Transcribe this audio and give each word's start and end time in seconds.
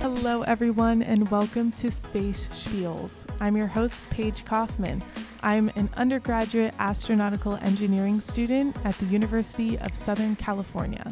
Hello, 0.00 0.42
everyone, 0.42 1.02
and 1.02 1.30
welcome 1.30 1.70
to 1.72 1.90
Space 1.90 2.48
Spiels. 2.48 3.26
I'm 3.40 3.56
your 3.56 3.66
host, 3.66 4.04
Paige 4.10 4.44
Kaufman. 4.44 5.02
I'm 5.42 5.70
an 5.76 5.88
undergraduate 5.94 6.74
astronautical 6.74 7.62
engineering 7.62 8.20
student 8.20 8.76
at 8.84 8.98
the 8.98 9.06
University 9.06 9.78
of 9.78 9.96
Southern 9.96 10.36
California. 10.36 11.06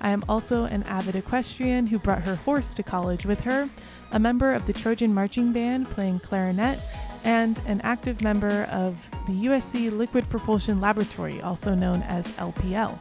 I 0.00 0.10
am 0.10 0.24
also 0.28 0.64
an 0.64 0.82
avid 0.84 1.16
equestrian 1.16 1.86
who 1.86 1.98
brought 1.98 2.22
her 2.22 2.36
horse 2.36 2.74
to 2.74 2.82
college 2.82 3.26
with 3.26 3.40
her, 3.40 3.68
a 4.12 4.18
member 4.18 4.52
of 4.52 4.66
the 4.66 4.72
Trojan 4.72 5.14
Marching 5.14 5.52
Band 5.52 5.90
playing 5.90 6.20
clarinet, 6.20 6.78
and 7.24 7.60
an 7.66 7.80
active 7.82 8.22
member 8.22 8.64
of 8.70 8.96
the 9.26 9.32
USC 9.46 9.90
Liquid 9.90 10.28
Propulsion 10.30 10.80
Laboratory, 10.80 11.40
also 11.40 11.74
known 11.74 12.02
as 12.02 12.32
LPL. 12.32 12.98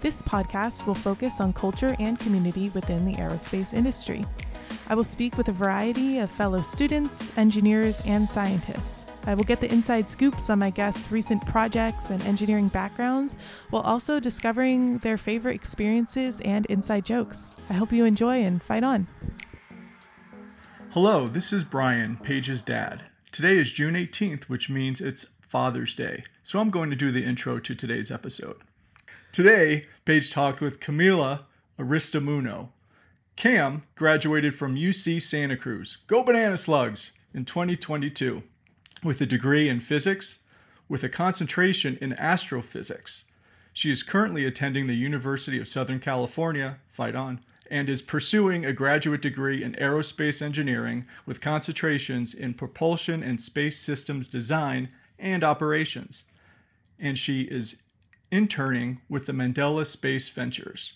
This 0.00 0.20
podcast 0.20 0.86
will 0.86 0.94
focus 0.94 1.40
on 1.40 1.52
culture 1.52 1.96
and 1.98 2.18
community 2.18 2.70
within 2.70 3.04
the 3.04 3.14
aerospace 3.14 3.72
industry. 3.72 4.26
I 4.86 4.94
will 4.94 5.04
speak 5.04 5.38
with 5.38 5.48
a 5.48 5.52
variety 5.52 6.18
of 6.18 6.30
fellow 6.30 6.60
students, 6.60 7.32
engineers, 7.38 8.02
and 8.04 8.28
scientists. 8.28 9.06
I 9.26 9.34
will 9.34 9.44
get 9.44 9.60
the 9.60 9.72
inside 9.72 10.10
scoops 10.10 10.50
on 10.50 10.58
my 10.58 10.68
guests' 10.68 11.10
recent 11.10 11.46
projects 11.46 12.10
and 12.10 12.22
engineering 12.24 12.68
backgrounds, 12.68 13.34
while 13.70 13.82
also 13.82 14.20
discovering 14.20 14.98
their 14.98 15.16
favorite 15.16 15.54
experiences 15.54 16.40
and 16.42 16.66
inside 16.66 17.06
jokes. 17.06 17.56
I 17.70 17.72
hope 17.72 17.92
you 17.92 18.04
enjoy 18.04 18.42
and 18.42 18.62
fight 18.62 18.84
on. 18.84 19.06
Hello, 20.90 21.26
this 21.26 21.52
is 21.52 21.64
Brian, 21.64 22.18
Paige's 22.18 22.60
dad. 22.60 23.04
Today 23.34 23.58
is 23.58 23.72
June 23.72 23.94
18th, 23.94 24.44
which 24.44 24.70
means 24.70 25.00
it's 25.00 25.26
Father's 25.40 25.92
Day, 25.92 26.22
so 26.44 26.60
I'm 26.60 26.70
going 26.70 26.88
to 26.90 26.94
do 26.94 27.10
the 27.10 27.24
intro 27.24 27.58
to 27.58 27.74
today's 27.74 28.12
episode. 28.12 28.58
Today, 29.32 29.86
Paige 30.04 30.30
talked 30.30 30.60
with 30.60 30.78
Camila 30.78 31.40
Aristimuno. 31.76 32.68
Cam 33.34 33.82
graduated 33.96 34.54
from 34.54 34.76
UC 34.76 35.20
Santa 35.20 35.56
Cruz, 35.56 35.98
go 36.06 36.22
banana 36.22 36.56
slugs, 36.56 37.10
in 37.34 37.44
2022 37.44 38.44
with 39.02 39.20
a 39.20 39.26
degree 39.26 39.68
in 39.68 39.80
physics 39.80 40.38
with 40.88 41.02
a 41.02 41.08
concentration 41.08 41.98
in 42.00 42.12
astrophysics. 42.12 43.24
She 43.72 43.90
is 43.90 44.04
currently 44.04 44.44
attending 44.44 44.86
the 44.86 44.94
University 44.94 45.58
of 45.58 45.66
Southern 45.66 45.98
California, 45.98 46.78
fight 46.88 47.16
on, 47.16 47.40
and 47.70 47.88
is 47.88 48.02
pursuing 48.02 48.64
a 48.64 48.72
graduate 48.72 49.22
degree 49.22 49.62
in 49.62 49.72
aerospace 49.74 50.42
engineering 50.42 51.06
with 51.26 51.40
concentrations 51.40 52.34
in 52.34 52.54
propulsion 52.54 53.22
and 53.22 53.40
space 53.40 53.78
systems 53.78 54.28
design 54.28 54.90
and 55.18 55.42
operations. 55.42 56.24
And 56.98 57.18
she 57.18 57.42
is 57.42 57.76
interning 58.30 59.00
with 59.08 59.26
the 59.26 59.32
Mandela 59.32 59.86
Space 59.86 60.28
Ventures. 60.28 60.94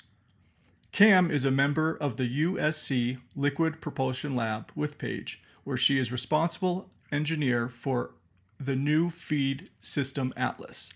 Cam 0.92 1.30
is 1.30 1.44
a 1.44 1.50
member 1.50 1.94
of 1.94 2.16
the 2.16 2.44
USC 2.44 3.18
Liquid 3.36 3.80
Propulsion 3.80 4.34
Lab 4.34 4.72
with 4.74 4.98
Paige, 4.98 5.40
where 5.64 5.76
she 5.76 5.98
is 5.98 6.10
responsible 6.10 6.88
engineer 7.12 7.68
for 7.68 8.10
the 8.58 8.74
new 8.74 9.10
feed 9.10 9.70
system 9.80 10.32
Atlas. 10.36 10.92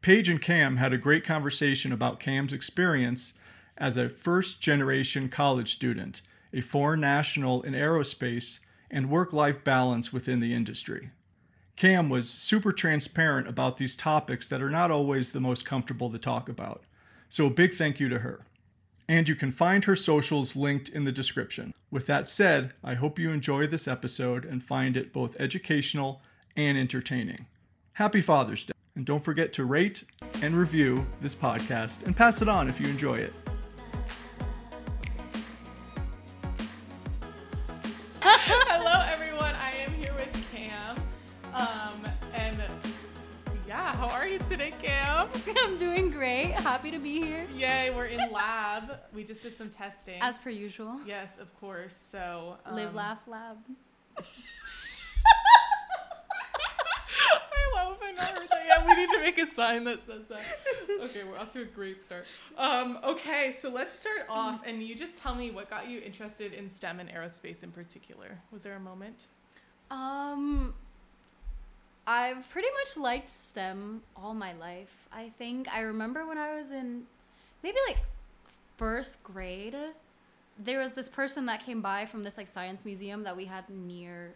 Paige 0.00 0.28
and 0.28 0.40
Cam 0.40 0.76
had 0.76 0.92
a 0.92 0.98
great 0.98 1.24
conversation 1.24 1.92
about 1.92 2.20
Cam's 2.20 2.52
experience 2.52 3.34
as 3.78 3.96
a 3.96 4.08
first 4.08 4.60
generation 4.60 5.28
college 5.28 5.72
student, 5.72 6.20
a 6.52 6.60
foreign 6.60 7.00
national 7.00 7.62
in 7.62 7.72
aerospace, 7.72 8.58
and 8.90 9.10
work 9.10 9.32
life 9.32 9.64
balance 9.64 10.12
within 10.12 10.40
the 10.40 10.54
industry. 10.54 11.10
Cam 11.76 12.08
was 12.08 12.28
super 12.28 12.72
transparent 12.72 13.46
about 13.46 13.76
these 13.76 13.96
topics 13.96 14.48
that 14.48 14.60
are 14.60 14.70
not 14.70 14.90
always 14.90 15.30
the 15.30 15.40
most 15.40 15.64
comfortable 15.64 16.10
to 16.10 16.18
talk 16.18 16.48
about. 16.48 16.82
So, 17.28 17.46
a 17.46 17.50
big 17.50 17.74
thank 17.74 18.00
you 18.00 18.08
to 18.08 18.18
her. 18.18 18.40
And 19.08 19.28
you 19.28 19.36
can 19.36 19.50
find 19.50 19.84
her 19.84 19.96
socials 19.96 20.56
linked 20.56 20.88
in 20.88 21.04
the 21.04 21.12
description. 21.12 21.72
With 21.90 22.06
that 22.06 22.28
said, 22.28 22.72
I 22.82 22.94
hope 22.94 23.18
you 23.18 23.30
enjoy 23.30 23.66
this 23.66 23.88
episode 23.88 24.44
and 24.44 24.62
find 24.62 24.96
it 24.96 25.12
both 25.12 25.36
educational 25.38 26.20
and 26.56 26.76
entertaining. 26.76 27.46
Happy 27.92 28.20
Father's 28.20 28.64
Day. 28.64 28.72
And 28.96 29.06
don't 29.06 29.24
forget 29.24 29.52
to 29.54 29.64
rate 29.64 30.04
and 30.42 30.56
review 30.56 31.06
this 31.20 31.34
podcast 31.34 32.04
and 32.04 32.16
pass 32.16 32.42
it 32.42 32.48
on 32.48 32.68
if 32.68 32.80
you 32.80 32.88
enjoy 32.88 33.14
it. 33.14 33.32
Yeah, 43.68 43.94
how 43.96 44.08
are 44.08 44.26
you 44.26 44.38
today, 44.38 44.72
Cam? 44.80 45.28
I'm 45.58 45.76
doing 45.76 46.10
great. 46.10 46.52
Happy 46.52 46.90
to 46.90 46.98
be 46.98 47.20
here. 47.20 47.46
Yay, 47.54 47.90
we're 47.94 48.06
in 48.06 48.32
lab. 48.32 48.98
We 49.12 49.24
just 49.24 49.42
did 49.42 49.54
some 49.54 49.68
testing. 49.68 50.18
As 50.22 50.38
per 50.38 50.48
usual. 50.48 50.98
yes, 51.06 51.38
of 51.38 51.54
course. 51.60 51.94
So 51.94 52.56
um, 52.64 52.76
Live, 52.76 52.94
laugh, 52.94 53.28
lab. 53.28 53.58
I 54.18 54.24
love 57.74 57.98
it. 58.00 58.18
I 58.18 58.24
heard 58.24 58.48
that. 58.50 58.64
Yeah, 58.66 58.86
we 58.86 58.94
need 58.94 59.10
to 59.12 59.20
make 59.20 59.36
a 59.38 59.44
sign 59.46 59.84
that 59.84 60.00
says 60.02 60.28
that. 60.28 60.40
Okay, 61.02 61.24
we're 61.24 61.38
off 61.38 61.52
to 61.52 61.60
a 61.60 61.66
great 61.66 62.02
start. 62.02 62.24
Um, 62.56 62.98
okay, 63.04 63.52
so 63.52 63.68
let's 63.68 63.98
start 63.98 64.22
off, 64.30 64.62
and 64.66 64.82
you 64.82 64.94
just 64.94 65.18
tell 65.18 65.34
me 65.34 65.50
what 65.50 65.68
got 65.68 65.88
you 65.88 66.00
interested 66.00 66.54
in 66.54 66.70
STEM 66.70 67.00
and 67.00 67.10
aerospace 67.10 67.62
in 67.62 67.70
particular. 67.70 68.40
Was 68.50 68.62
there 68.62 68.76
a 68.76 68.80
moment? 68.80 69.26
Um, 69.90 70.74
I've 72.10 72.48
pretty 72.48 72.68
much 72.78 72.96
liked 72.96 73.28
STEM 73.28 74.00
all 74.16 74.32
my 74.32 74.54
life. 74.54 75.08
I 75.12 75.30
think 75.36 75.68
I 75.68 75.82
remember 75.82 76.26
when 76.26 76.38
I 76.38 76.54
was 76.54 76.70
in 76.70 77.02
maybe 77.62 77.76
like 77.86 77.98
first 78.78 79.22
grade, 79.22 79.76
there 80.58 80.78
was 80.78 80.94
this 80.94 81.06
person 81.06 81.44
that 81.46 81.62
came 81.62 81.82
by 81.82 82.06
from 82.06 82.24
this 82.24 82.38
like 82.38 82.48
science 82.48 82.86
museum 82.86 83.24
that 83.24 83.36
we 83.36 83.44
had 83.44 83.68
near 83.68 84.32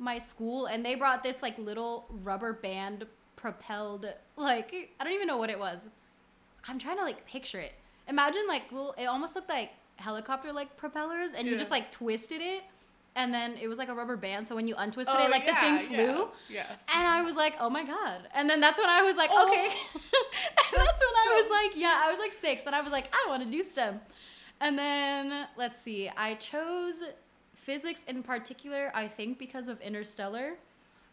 my 0.00 0.18
school, 0.18 0.66
and 0.66 0.84
they 0.84 0.96
brought 0.96 1.22
this 1.22 1.42
like 1.42 1.56
little 1.58 2.06
rubber 2.24 2.52
band 2.52 3.06
propelled 3.36 4.12
like 4.36 4.74
I 4.98 5.04
don't 5.04 5.12
even 5.12 5.28
know 5.28 5.36
what 5.36 5.48
it 5.48 5.60
was. 5.60 5.78
I'm 6.66 6.80
trying 6.80 6.96
to 6.96 7.04
like 7.04 7.24
picture 7.24 7.60
it. 7.60 7.74
Imagine 8.08 8.48
like 8.48 8.64
little, 8.72 8.94
it 8.98 9.04
almost 9.04 9.36
looked 9.36 9.48
like 9.48 9.70
helicopter 9.94 10.52
like 10.52 10.76
propellers, 10.76 11.34
and 11.34 11.46
you 11.46 11.56
just 11.56 11.70
like 11.70 11.92
twisted 11.92 12.40
it, 12.40 12.64
and 13.14 13.32
then 13.32 13.56
it 13.60 13.68
was 13.68 13.78
like 13.78 13.88
a 13.88 13.94
rubber 13.94 14.16
band. 14.16 14.46
So 14.46 14.54
when 14.54 14.66
you 14.66 14.74
untwisted 14.76 15.14
Oh, 15.18 15.24
it, 15.26 15.30
like 15.30 15.46
the 15.46 15.54
thing 15.54 15.78
flew. 15.78 16.28
Yeah. 16.48 16.66
Yes. 16.70 16.86
And 16.94 17.06
I 17.06 17.22
was 17.22 17.36
like, 17.36 17.54
oh 17.60 17.68
my 17.68 17.84
God. 17.84 18.20
And 18.34 18.48
then 18.48 18.60
that's 18.60 18.78
when 18.78 18.88
I 18.88 19.02
was 19.02 19.16
like, 19.16 19.30
Oh, 19.32 19.48
okay. 19.48 19.66
and 19.94 20.02
that's, 20.76 20.98
that's 20.98 21.00
when 21.00 21.32
I 21.32 21.40
was 21.42 21.50
like, 21.50 21.80
yeah, 21.80 22.00
I 22.04 22.10
was 22.10 22.18
like 22.18 22.32
six. 22.32 22.66
And 22.66 22.74
I 22.74 22.80
was 22.80 22.90
like, 22.92 23.12
I 23.12 23.28
want 23.28 23.42
to 23.42 23.50
do 23.50 23.62
STEM. 23.62 24.00
And 24.60 24.78
then, 24.78 25.46
let's 25.56 25.80
see, 25.80 26.08
I 26.16 26.34
chose 26.36 27.02
physics 27.54 28.04
in 28.08 28.22
particular, 28.22 28.90
I 28.94 29.08
think 29.08 29.38
because 29.38 29.68
of 29.68 29.80
Interstellar. 29.80 30.54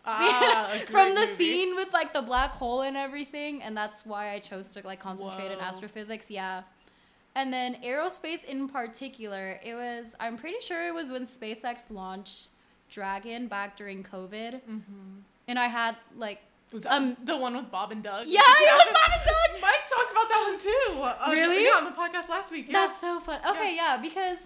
Ah, 0.05 0.79
From 0.87 1.13
the 1.13 1.21
movie. 1.21 1.33
scene 1.33 1.75
with 1.75 1.91
like 1.91 2.13
the 2.13 2.21
black 2.21 2.51
hole 2.51 2.81
and 2.81 2.95
everything. 2.95 3.61
And 3.61 3.75
that's 3.75 4.05
why 4.05 4.33
I 4.33 4.39
chose 4.39 4.69
to 4.69 4.85
like 4.85 4.99
concentrate 4.99 5.51
in 5.51 5.59
astrophysics. 5.59 6.31
Yeah. 6.31 6.63
And 7.39 7.53
then 7.53 7.75
aerospace 7.83 8.43
in 8.43 8.67
particular, 8.67 9.59
it 9.63 9.73
was, 9.73 10.13
I'm 10.19 10.37
pretty 10.37 10.59
sure 10.59 10.87
it 10.87 10.93
was 10.93 11.09
when 11.09 11.23
SpaceX 11.23 11.89
launched 11.89 12.49
Dragon 12.89 13.47
back 13.47 13.77
during 13.77 14.03
COVID. 14.03 14.59
And 15.47 15.57
I 15.57 15.67
had 15.67 15.95
like 16.17 16.39
Was 16.73 16.83
that 16.83 16.91
Um, 16.93 17.15
the 17.23 17.37
one 17.37 17.55
with 17.55 17.71
Bob 17.71 17.91
and 17.93 18.03
Doug? 18.03 18.27
Yeah, 18.27 18.41
Did 18.41 18.59
you 18.59 18.67
it 18.67 18.73
was 18.73 18.87
Bob 18.99 19.11
and 19.17 19.25
Doug. 19.25 19.61
Mike 19.67 19.85
talked 19.95 20.11
about 20.11 20.27
that 20.29 20.41
one 20.49 20.59
too. 20.59 21.01
Uh, 21.01 21.31
Really? 21.31 21.63
Yeah, 21.63 21.77
on 21.81 21.85
the 21.85 21.91
podcast 21.91 22.27
last 22.29 22.51
week. 22.51 22.65
Yeah. 22.67 22.73
That's 22.73 22.99
so 22.99 23.19
fun. 23.21 23.39
Okay, 23.51 23.73
yeah. 23.75 23.97
because 24.01 24.39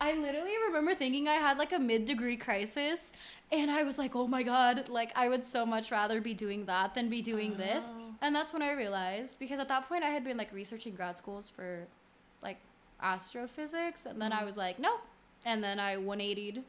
I 0.00 0.14
literally 0.14 0.54
remember 0.68 0.94
thinking 0.94 1.28
I 1.28 1.34
had 1.34 1.58
like 1.58 1.72
a 1.72 1.78
mid 1.78 2.06
degree 2.06 2.38
crisis. 2.38 3.12
And 3.52 3.68
I 3.70 3.82
was 3.82 3.98
like, 3.98 4.14
oh 4.14 4.28
my 4.28 4.44
God, 4.44 4.88
like 4.88 5.10
I 5.16 5.28
would 5.28 5.44
so 5.46 5.66
much 5.66 5.90
rather 5.90 6.20
be 6.20 6.34
doing 6.34 6.66
that 6.66 6.94
than 6.94 7.08
be 7.10 7.20
doing 7.20 7.56
this. 7.56 7.90
Oh. 7.90 8.14
And 8.22 8.30
that's 8.34 8.52
when 8.52 8.62
I 8.62 8.72
realized, 8.72 9.38
because 9.40 9.58
at 9.58 9.68
that 9.68 9.88
point 9.88 10.04
I 10.04 10.10
had 10.10 10.22
been 10.24 10.36
like 10.36 10.52
researching 10.52 10.94
grad 10.94 11.18
schools 11.18 11.48
for 11.48 11.86
like 12.42 12.58
astrophysics. 13.02 14.06
And 14.06 14.20
then 14.20 14.32
I 14.32 14.44
was 14.44 14.56
like, 14.56 14.78
nope. 14.78 15.00
And 15.44 15.62
then 15.62 15.78
I 15.78 15.96
180'd 15.96 16.62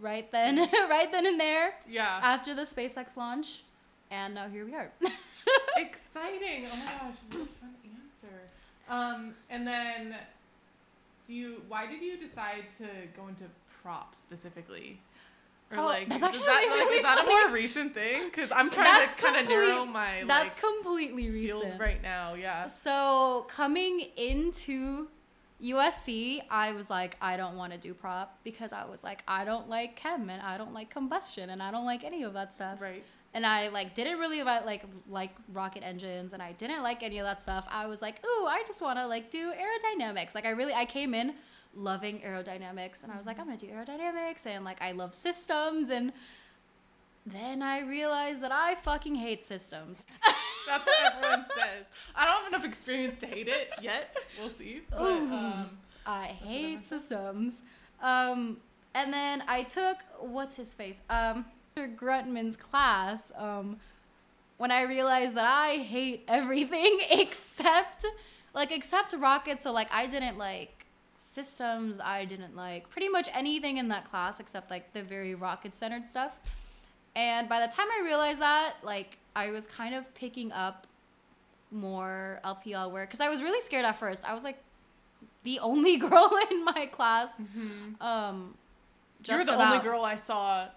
right 0.00 0.30
then, 0.30 0.56
right 0.90 1.10
then 1.10 1.26
and 1.26 1.40
there 1.40 1.74
yeah. 1.88 2.20
after 2.22 2.54
the 2.54 2.62
SpaceX 2.62 3.16
launch. 3.16 3.62
And 4.10 4.34
now 4.34 4.48
here 4.48 4.64
we 4.64 4.74
are. 4.74 4.90
Exciting. 5.76 6.66
Oh 6.72 6.76
my 6.76 6.84
gosh, 6.84 7.16
what 7.30 7.42
a 7.42 7.60
fun 7.60 7.74
answer. 7.84 8.34
Um, 8.88 9.34
and 9.50 9.66
then, 9.66 10.14
do 11.26 11.34
you? 11.34 11.62
Why 11.68 11.86
did 11.86 12.00
you 12.02 12.16
decide 12.16 12.64
to 12.78 12.86
go 13.16 13.28
into 13.28 13.44
prop 13.82 14.16
specifically? 14.16 14.98
Or 15.70 15.78
Oh, 15.78 15.84
like, 15.86 16.08
that's 16.08 16.22
actually 16.22 16.46
that, 16.46 16.84
like, 16.86 16.96
is 16.96 17.02
that 17.02 17.24
a 17.24 17.28
more 17.28 17.52
recent 17.54 17.92
thing? 17.94 18.24
Because 18.30 18.50
I'm 18.50 18.70
trying 18.70 18.84
That's 18.86 19.14
to 19.14 19.20
kind 19.22 19.36
of 19.36 19.48
narrow 19.48 19.84
my 19.84 20.24
That's 20.26 20.54
like 20.54 20.62
completely 20.62 21.28
recent. 21.28 21.62
field 21.62 21.78
right 21.80 22.02
now. 22.02 22.34
Yeah. 22.34 22.66
So 22.68 23.46
coming 23.50 24.06
into 24.16 25.08
USC, 25.62 26.40
I 26.50 26.72
was 26.72 26.88
like, 26.88 27.16
I 27.20 27.36
don't 27.36 27.56
want 27.56 27.72
to 27.72 27.78
do 27.78 27.92
prop 27.92 28.38
because 28.44 28.72
I 28.72 28.84
was 28.86 29.02
like, 29.04 29.22
I 29.28 29.44
don't 29.44 29.68
like 29.68 29.96
chem 29.96 30.30
and 30.30 30.40
I 30.40 30.56
don't 30.56 30.72
like 30.72 30.88
combustion 30.90 31.50
and 31.50 31.62
I 31.62 31.70
don't 31.70 31.84
like 31.84 32.04
any 32.04 32.22
of 32.22 32.32
that 32.34 32.54
stuff. 32.54 32.80
Right. 32.80 33.02
and 33.34 33.44
I 33.44 33.68
like 33.68 33.94
didn't 33.94 34.18
really 34.18 34.38
li- 34.42 34.64
like 34.64 34.84
like 35.10 35.32
rocket 35.52 35.82
engines 35.84 36.32
and 36.32 36.42
I 36.42 36.52
didn't 36.52 36.82
like 36.82 37.02
any 37.02 37.18
of 37.18 37.24
that 37.24 37.42
stuff. 37.42 37.66
I 37.70 37.86
was 37.86 38.00
like, 38.00 38.24
"Ooh, 38.24 38.46
I 38.46 38.62
just 38.66 38.80
want 38.80 38.98
to 38.98 39.06
like 39.06 39.30
do 39.30 39.52
aerodynamics." 39.52 40.34
Like 40.34 40.46
I 40.46 40.50
really 40.50 40.72
I 40.72 40.86
came 40.86 41.12
in 41.12 41.34
loving 41.78 42.20
aerodynamics 42.20 43.02
and 43.02 43.12
I 43.12 43.16
was 43.16 43.26
like, 43.26 43.38
"I'm 43.38 43.50
to 43.50 43.56
do 43.56 43.72
aerodynamics." 43.72 44.46
And 44.46 44.64
like 44.64 44.82
I 44.82 44.92
love 44.92 45.14
systems 45.14 45.88
and 45.90 46.12
then 47.26 47.62
I 47.62 47.80
realized 47.80 48.42
that 48.42 48.52
I 48.52 48.74
fucking 48.76 49.14
hate 49.14 49.42
systems. 49.42 50.06
That's 50.66 50.86
what 50.86 51.14
everyone 51.14 51.44
says. 51.44 51.86
I 52.14 52.24
don't 52.26 52.44
have 52.44 52.52
enough 52.52 52.64
experience 52.64 53.18
to 53.20 53.26
hate 53.26 53.48
it 53.48 53.70
yet. 53.82 54.16
We'll 54.38 54.50
see. 54.50 54.82
But, 54.90 55.00
um, 55.00 55.78
I 56.06 56.26
hate 56.26 56.84
systems. 56.84 57.58
Um, 58.02 58.58
and 58.94 59.12
then 59.12 59.42
I 59.46 59.62
took 59.62 59.98
what's 60.20 60.54
his 60.54 60.74
face? 60.74 61.00
Um, 61.10 61.44
Mr. 61.76 61.94
Gruntman's 61.94 62.56
class. 62.56 63.30
Um, 63.36 63.78
when 64.56 64.70
I 64.70 64.82
realized 64.82 65.36
that 65.36 65.46
I 65.46 65.76
hate 65.76 66.24
everything 66.28 67.00
except 67.10 68.04
like 68.54 68.72
except 68.72 69.14
rockets. 69.14 69.62
So 69.62 69.72
like 69.72 69.88
I 69.92 70.06
didn't 70.06 70.38
like 70.38 70.77
systems. 71.18 71.98
I 72.02 72.24
didn't 72.24 72.54
like 72.56 72.88
pretty 72.90 73.08
much 73.08 73.28
anything 73.34 73.76
in 73.76 73.88
that 73.88 74.04
class 74.08 74.40
except 74.40 74.70
like 74.70 74.92
the 74.92 75.02
very 75.02 75.34
rocket 75.34 75.74
centered 75.76 76.08
stuff. 76.08 76.32
And 77.16 77.48
by 77.48 77.60
the 77.66 77.72
time 77.72 77.88
I 77.90 78.02
realized 78.04 78.40
that, 78.40 78.74
like 78.82 79.18
I 79.34 79.50
was 79.50 79.66
kind 79.66 79.94
of 79.94 80.12
picking 80.14 80.52
up 80.52 80.86
more 81.70 82.40
LPL 82.44 82.92
work 82.92 83.08
because 83.08 83.20
I 83.20 83.28
was 83.28 83.42
really 83.42 83.60
scared 83.60 83.84
at 83.84 83.96
first. 83.98 84.24
I 84.28 84.32
was 84.32 84.44
like 84.44 84.58
the 85.42 85.58
only 85.60 85.96
girl 85.96 86.30
in 86.50 86.64
my 86.64 86.86
class. 86.90 87.28
Um, 88.00 88.54
you 89.26 89.34
were 89.34 89.38
just 89.40 89.46
the 89.46 89.56
only 89.56 89.80
girl 89.80 90.02
I 90.04 90.14
saw 90.16 90.68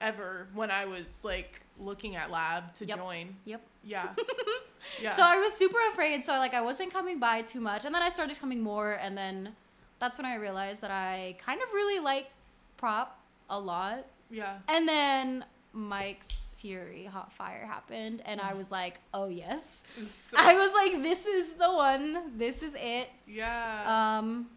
ever 0.00 0.46
when 0.54 0.70
I 0.70 0.84
was 0.84 1.24
like 1.24 1.60
looking 1.78 2.16
at 2.16 2.30
lab 2.30 2.72
to 2.74 2.84
Yep. 2.86 2.98
join. 2.98 3.34
Yep. 3.46 3.62
Yeah. 3.82 4.08
yeah. 5.02 5.16
So 5.16 5.22
I 5.22 5.36
was 5.38 5.54
super 5.54 5.78
afraid. 5.90 6.24
So 6.26 6.32
like 6.32 6.52
I 6.52 6.60
wasn't 6.60 6.92
coming 6.92 7.18
by 7.18 7.40
too 7.42 7.60
much, 7.60 7.86
and 7.86 7.94
then 7.94 8.02
I 8.02 8.10
started 8.10 8.38
coming 8.38 8.60
more, 8.60 8.92
and 8.92 9.16
then 9.16 9.56
that's 10.00 10.18
when 10.18 10.26
I 10.26 10.36
realized 10.36 10.80
that 10.82 10.90
I 10.90 11.36
kind 11.38 11.60
of 11.62 11.72
really 11.72 12.00
like 12.02 12.30
prop 12.76 13.20
a 13.48 13.58
lot. 13.60 14.06
yeah. 14.30 14.58
And 14.68 14.88
then 14.88 15.44
Mike's 15.72 16.54
Fury 16.58 17.04
Hot 17.04 17.32
Fire 17.32 17.64
happened, 17.66 18.22
and 18.26 18.40
I 18.40 18.54
was 18.54 18.70
like, 18.70 18.98
oh 19.14 19.28
yes. 19.28 19.82
So- 20.04 20.36
I 20.38 20.54
was 20.56 20.72
like, 20.74 21.02
this 21.02 21.26
is 21.26 21.52
the 21.52 21.70
one. 21.72 22.36
This 22.38 22.62
is 22.62 22.72
it. 22.76 23.08
yeah. 23.26 24.18
Um, 24.18 24.48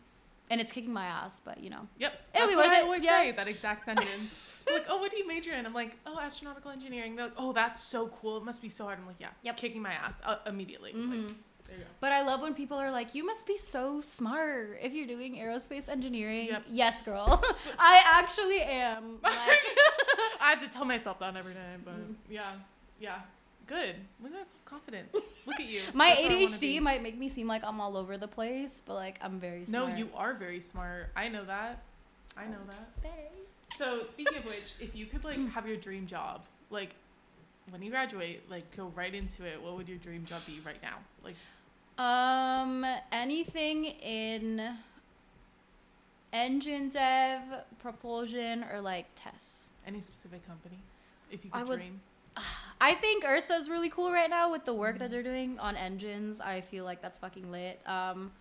and 0.49 0.59
it's 0.61 0.71
kicking 0.71 0.91
my 0.93 1.05
ass, 1.05 1.41
but 1.43 1.63
you 1.63 1.69
know. 1.69 1.87
Yep. 1.99 2.13
It'll 2.35 2.47
That's 2.47 2.57
what 2.57 2.69
I 2.69 2.79
it, 2.79 2.83
always 2.83 3.03
yeah. 3.03 3.21
say, 3.21 3.31
that 3.31 3.47
exact 3.47 3.83
sentence. 3.89 4.41
Like, 4.71 4.85
oh, 4.89 4.97
what 4.97 5.11
do 5.11 5.17
you 5.17 5.27
major 5.27 5.51
in? 5.53 5.65
I'm 5.65 5.73
like, 5.73 5.97
oh, 6.05 6.19
astronautical 6.21 6.71
engineering. 6.71 7.15
They're 7.15 7.25
like, 7.25 7.35
oh, 7.37 7.53
that's 7.53 7.83
so 7.83 8.07
cool. 8.21 8.37
It 8.37 8.43
must 8.43 8.61
be 8.61 8.69
so 8.69 8.85
hard. 8.85 8.99
I'm 8.99 9.07
like, 9.07 9.15
yeah. 9.19 9.29
Yep. 9.43 9.57
Kicking 9.57 9.81
my 9.81 9.93
ass 9.93 10.21
uh, 10.25 10.37
immediately. 10.45 10.93
Like, 10.93 11.01
Mhm. 11.19 11.33
There 11.68 11.77
you 11.77 11.83
go. 11.83 11.89
But 12.00 12.12
I 12.12 12.21
love 12.24 12.42
when 12.42 12.54
people 12.54 12.77
are 12.77 12.92
like, 12.92 13.15
you 13.15 13.25
must 13.25 13.48
be 13.48 13.57
so 13.57 14.01
smart 14.01 14.77
if 14.81 14.94
you're 14.94 15.07
doing 15.07 15.36
aerospace 15.36 15.89
engineering. 15.89 16.48
Yep. 16.48 16.63
Yes, 16.69 17.01
girl. 17.01 17.44
I 17.80 18.01
actually 18.06 18.62
am. 18.62 19.19
Like, 19.24 20.39
I 20.39 20.50
have 20.50 20.62
to 20.62 20.69
tell 20.69 20.86
myself 20.86 21.19
that 21.19 21.36
every 21.36 21.54
day, 21.54 21.75
but 21.83 21.95
mm. 21.95 22.15
yeah, 22.30 22.54
yeah. 23.00 23.19
Good. 23.65 23.95
Look 24.21 24.31
at 24.33 24.39
that 24.39 24.48
self 24.48 24.65
confidence. 24.65 25.15
Look 25.45 25.60
at 25.60 25.65
you. 25.65 25.81
my 25.94 26.10
That's 26.10 26.21
where 26.21 26.31
I 26.31 26.33
wanna 26.36 26.48
ADHD 26.48 26.81
might 26.81 27.01
make 27.01 27.18
me 27.18 27.30
seem 27.30 27.48
like 27.48 27.63
I'm 27.63 27.80
all 27.80 27.95
over 27.95 28.18
the 28.18 28.27
place, 28.27 28.81
but 28.86 28.95
like 28.95 29.18
I'm 29.21 29.38
very 29.38 29.65
smart. 29.65 29.89
No, 29.89 29.95
you 29.95 30.10
are 30.15 30.33
very 30.33 30.60
smart. 30.60 31.10
I 31.15 31.30
know 31.30 31.45
that. 31.45 31.81
I 32.38 32.45
know 32.45 32.57
that. 32.68 33.12
So 33.77 34.04
speaking 34.04 34.38
of 34.38 34.45
which, 34.45 34.74
if 34.80 34.95
you 34.95 35.06
could 35.06 35.24
like 35.24 35.39
have 35.54 35.68
your 35.68 35.77
dream 35.77 36.06
job, 36.06 36.42
like 36.69 36.95
when 37.69 37.81
you 37.81 37.89
graduate, 37.89 38.50
like 38.50 38.75
go 38.75 38.92
right 38.95 39.13
into 39.13 39.45
it, 39.45 39.62
what 39.62 39.75
would 39.77 39.88
your 39.88 39.98
dream 39.98 40.25
job 40.25 40.42
be 40.45 40.60
right 40.65 40.81
now? 40.81 40.98
Like 41.24 41.36
Um, 41.97 42.85
anything 43.11 43.85
in 43.85 44.75
engine 46.31 46.89
dev, 46.89 47.41
propulsion, 47.79 48.65
or 48.71 48.81
like 48.81 49.05
tests. 49.15 49.69
any 49.85 50.01
specific 50.01 50.45
company, 50.47 50.77
if 51.31 51.43
you 51.43 51.51
I 51.53 51.59
could 51.59 51.69
would- 51.69 51.75
dream. 51.79 52.01
I 52.81 52.95
think 52.95 53.23
Ursa's 53.23 53.69
really 53.69 53.89
cool 53.89 54.11
right 54.11 54.29
now 54.29 54.51
with 54.51 54.65
the 54.65 54.73
work 54.73 54.97
that 54.99 55.07
Mhm. 55.09 55.11
they're 55.11 55.23
doing 55.23 55.59
on 55.59 55.75
engines. 55.77 56.41
I 56.41 56.61
feel 56.61 56.83
like 56.83 57.01
that's 57.01 57.19
fucking 57.19 57.51
lit. 57.51 57.79
Um, 57.85 58.31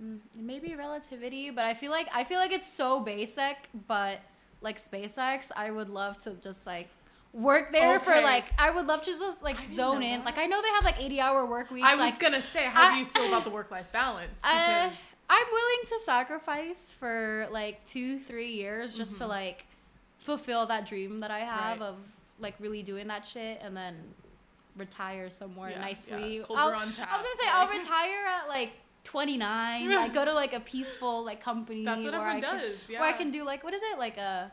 mm, 0.00 0.18
maybe 0.34 0.74
relativity, 0.74 1.50
but 1.50 1.64
I 1.64 1.74
feel 1.74 1.90
like 1.90 2.08
I 2.14 2.24
feel 2.24 2.38
like 2.40 2.52
it's 2.52 2.68
so 2.68 3.00
basic. 3.00 3.68
But 3.86 4.20
like 4.62 4.78
SpaceX, 4.80 5.52
I 5.54 5.70
would 5.70 5.90
love 5.90 6.18
to 6.20 6.30
just 6.42 6.66
like 6.66 6.88
work 7.36 7.70
there 7.70 8.00
for 8.00 8.18
like 8.22 8.46
I 8.58 8.70
would 8.70 8.86
love 8.86 9.02
to 9.02 9.10
just 9.10 9.42
like 9.42 9.58
zone 9.74 10.02
in. 10.02 10.20
that. 10.20 10.24
Like 10.24 10.38
I 10.38 10.46
know 10.46 10.62
they 10.62 10.68
have 10.70 10.84
like 10.84 11.00
eighty 11.00 11.20
hour 11.20 11.44
work 11.44 11.70
weeks. 11.70 11.86
I 11.86 11.94
was 11.94 12.12
like, 12.12 12.18
gonna 12.18 12.40
say, 12.40 12.64
how 12.64 12.92
do 12.94 12.98
you 12.98 13.04
feel 13.06 13.26
about 13.28 13.44
the 13.44 13.50
work 13.58 13.70
life 13.70 13.92
balance? 13.92 14.42
uh, 14.42 14.48
Because 14.88 15.16
I'm 15.28 15.46
willing 15.52 15.84
to 15.88 15.98
sacrifice 16.00 16.92
for 16.98 17.46
like 17.50 17.84
two, 17.84 18.18
three 18.18 18.52
years 18.52 18.96
just 18.96 19.18
to 19.18 19.24
Mhm. 19.24 19.28
like 19.28 19.66
fulfill 20.18 20.66
that 20.66 20.86
dream 20.86 21.20
that 21.20 21.30
I 21.30 21.40
have 21.40 21.80
Right. 21.80 21.88
of 21.88 21.96
like 22.38 22.54
really 22.58 22.82
doing 22.82 23.06
that 23.08 23.24
shit 23.26 23.60
and 23.62 23.76
then 23.76 23.94
retire 24.76 25.30
somewhere 25.30 25.70
Yeah, 25.70 25.80
nicely. 25.80 26.36
yeah. 26.36 26.40
I'll- 26.42 26.46
Colder 26.46 26.74
on 26.74 26.82
I 26.82 26.86
was 26.86 26.96
gonna 26.96 27.24
say 27.40 27.48
I'll 27.48 27.68
retire 27.78 28.26
at 28.26 28.48
like 28.48 28.72
29, 29.04 29.90
like 29.94 30.12
go 30.14 30.24
to 30.24 30.32
like 30.32 30.52
a 30.52 30.60
peaceful 30.60 31.24
like 31.24 31.40
company 31.42 31.84
that's 31.84 32.02
what 32.04 32.14
everyone 32.14 32.36
I 32.36 32.40
can, 32.40 32.58
does. 32.58 32.78
Yeah. 32.88 33.00
where 33.00 33.08
I 33.08 33.12
can 33.12 33.30
do 33.30 33.44
like 33.44 33.62
what 33.62 33.72
is 33.74 33.82
it 33.82 33.98
like 33.98 34.16
a 34.16 34.50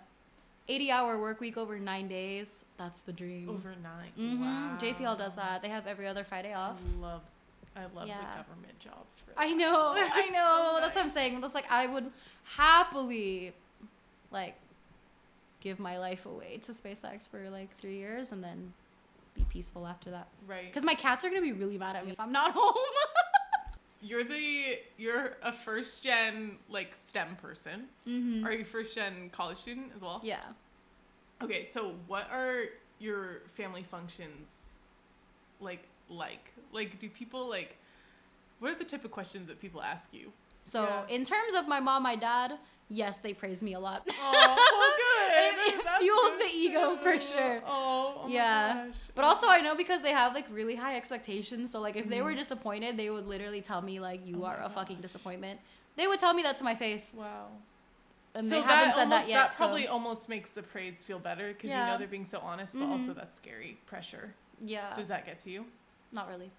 80 0.67 0.91
hour 0.91 1.19
work 1.19 1.39
week 1.41 1.57
over 1.57 1.77
nine 1.79 2.07
days. 2.07 2.65
That's 2.77 3.01
the 3.01 3.11
dream. 3.13 3.49
overnight. 3.49 4.11
hmm 4.15 4.41
Wow. 4.41 4.77
JPL 4.79 5.17
does 5.17 5.35
that. 5.35 5.61
They 5.61 5.69
have 5.69 5.87
every 5.87 6.07
other 6.07 6.23
Friday 6.23 6.53
off. 6.53 6.79
I 6.97 7.01
love, 7.01 7.21
I 7.75 7.81
love 7.95 8.07
Yeah. 8.07 8.17
the 8.19 8.37
government 8.43 8.79
jobs 8.79 9.21
for. 9.25 9.33
I 9.37 9.49
that. 9.49 9.55
know, 9.57 9.93
I 9.97 10.27
know. 10.29 10.73
so 10.75 10.81
That's 10.81 10.95
what 10.95 11.03
I'm 11.03 11.09
saying. 11.09 11.41
That's 11.41 11.53
like 11.55 11.69
I 11.69 11.87
would 11.87 12.09
happily, 12.45 13.53
like, 14.31 14.55
give 15.59 15.79
my 15.79 15.97
life 15.97 16.25
away 16.25 16.57
to 16.63 16.71
SpaceX 16.71 17.27
for 17.29 17.49
like 17.49 17.75
three 17.79 17.95
years 17.97 18.31
and 18.31 18.43
then 18.43 18.73
be 19.35 19.43
peaceful 19.49 19.85
after 19.87 20.11
that. 20.11 20.27
Right. 20.47 20.65
Because 20.67 20.83
my 20.83 20.93
cats 20.93 21.25
are 21.25 21.29
gonna 21.29 21.41
be 21.41 21.51
really 21.53 21.77
mad 21.77 21.95
at 21.95 22.05
me 22.05 22.11
if 22.13 22.19
I'm 22.19 22.31
not 22.31 22.51
home. 22.55 22.73
You're 24.03 24.23
the 24.25 24.79
you're 24.97 25.37
a 25.41 25.51
first 25.53 26.03
gen 26.03 26.57
like 26.69 26.93
STEM 26.95 27.37
person. 27.41 27.85
mm-hmm. 28.07 28.45
Are 28.45 28.51
you 28.51 28.65
first 28.65 28.93
gen 28.95 29.29
college 29.31 29.57
student 29.57 29.91
as 29.95 30.01
well? 30.01 30.19
Yeah. 30.23 30.41
Okay, 31.41 31.63
so 31.65 31.93
what 32.07 32.29
are 32.31 32.63
your 32.99 33.41
family 33.55 33.83
functions 33.83 34.79
like 35.61 35.83
like? 36.09 36.51
Like 36.71 36.99
do 36.99 37.09
people 37.09 37.49
like 37.49 37.77
what 38.59 38.71
are 38.71 38.75
the 38.77 38.85
type 38.85 39.05
of 39.05 39.11
questions 39.11 39.47
that 39.47 39.59
people 39.61 39.81
ask 39.81 40.13
you? 40.13 40.31
So 40.63 40.83
Yeah. 40.83 41.15
in 41.15 41.25
terms 41.25 41.53
of 41.53 41.67
my 41.67 41.79
mom, 41.79 42.03
my 42.03 42.15
dad, 42.15 42.53
yes, 42.89 43.17
they 43.19 43.33
praise 43.33 43.61
me 43.63 43.73
a 43.73 43.79
lot. 43.79 44.07
Oh, 44.09 44.92
It- 45.43 45.75
it 45.75 45.87
fuels 45.99 46.37
the 46.39 46.49
ego 46.55 46.95
for 46.97 47.21
sure. 47.21 47.61
Oh, 47.65 48.21
oh 48.21 48.23
my 48.27 48.33
Yeah. 48.33 48.85
gosh. 48.87 48.95
But 49.15 49.25
also, 49.25 49.47
I 49.49 49.59
know 49.61 49.75
because 49.75 50.01
they 50.01 50.11
have 50.11 50.33
like 50.33 50.45
really 50.49 50.75
high 50.75 50.95
expectations. 50.97 51.71
So 51.71 51.79
like, 51.81 51.95
if 51.95 52.07
they 52.09 52.21
were 52.21 52.33
Mhm. 52.33 52.37
disappointed, 52.37 52.97
they 52.97 53.09
would 53.09 53.27
literally 53.27 53.61
tell 53.61 53.81
me 53.81 53.99
like, 53.99 54.25
"You 54.27 54.43
Oh 54.43 54.47
are 54.47 54.59
a 54.61 54.69
fucking 54.69 55.01
disappointment." 55.01 55.59
They 55.95 56.07
would 56.07 56.19
tell 56.19 56.33
me 56.33 56.41
that 56.43 56.57
to 56.57 56.63
my 56.63 56.75
face, 56.75 57.11
wow. 57.13 57.47
and 58.33 58.43
so 58.43 58.49
they 58.49 58.61
haven't 58.61 58.89
that 58.89 58.93
said 58.95 59.03
almost, 59.03 59.27
that 59.27 59.31
yet. 59.31 59.49
That 59.49 59.55
probably 59.57 59.85
so, 59.85 59.91
almost 59.91 60.27
makes 60.29 60.53
the 60.55 60.63
praise 60.63 61.03
feel 61.03 61.19
better 61.19 61.49
because 61.53 61.69
you 61.71 61.77
know 61.77 61.97
they're 61.99 62.07
being 62.07 62.25
so 62.25 62.39
honest, 62.39 62.73
but 62.77 62.87
also 62.87 63.11
Mhm. 63.11 63.15
that's 63.15 63.37
scary 63.37 63.77
pressure. 63.85 64.33
yeah, 64.59 64.95
Does 64.95 65.09
that 65.09 65.25
get 65.25 65.37
to 65.39 65.49
you? 65.51 65.65
not 66.11 66.27
really. 66.29 66.49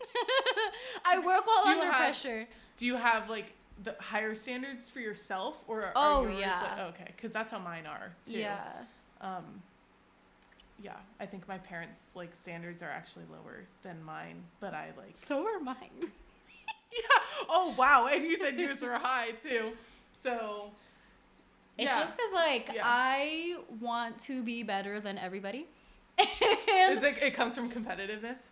I 1.04 1.18
work 1.18 1.46
well 1.46 1.66
under 1.68 1.84
have- 1.86 1.96
pressure. 1.96 2.46
Do 2.76 2.86
you 2.86 2.96
have 2.96 3.30
like 3.30 3.52
the 3.84 3.96
higher 4.00 4.34
standards 4.34 4.88
for 4.90 5.00
yourself, 5.00 5.56
or 5.66 5.82
are 5.82 5.92
Oh, 5.96 6.22
yours 6.26 6.40
yeah. 6.40 6.60
like, 6.78 6.94
okay? 6.94 7.12
Because 7.16 7.32
that's 7.32 7.50
how 7.50 7.58
mine 7.58 7.86
are 7.86 8.12
too. 8.24 8.32
Yeah. 8.38 8.62
Um, 9.20 9.62
yeah, 10.82 10.96
I 11.20 11.26
think 11.26 11.46
my 11.48 11.58
parents' 11.58 12.14
like 12.16 12.34
standards 12.34 12.82
are 12.82 12.90
actually 12.90 13.24
lower 13.30 13.64
than 13.82 14.02
mine, 14.04 14.42
but 14.60 14.74
I 14.74 14.88
like. 14.96 15.16
So 15.16 15.46
are 15.46 15.60
mine. 15.60 15.76
Yeah. 16.94 17.46
Oh 17.48 17.74
wow, 17.78 18.06
and 18.12 18.22
you 18.22 18.36
said 18.36 18.58
yours 18.58 18.82
were 18.82 18.92
high 18.98 19.30
too. 19.30 19.72
So. 20.12 20.70
It's 21.78 21.86
yeah. 21.90 22.00
just 22.00 22.18
because 22.18 22.32
like 22.34 22.70
Yeah. 22.74 22.82
I 22.84 23.56
want 23.80 24.18
to 24.20 24.42
be 24.42 24.62
better 24.62 25.00
than 25.00 25.16
everybody. 25.16 25.66
and 26.18 26.92
Is 26.92 27.02
it? 27.08 27.16
It 27.22 27.32
comes 27.32 27.54
from 27.54 27.70
competitiveness. 27.70 28.44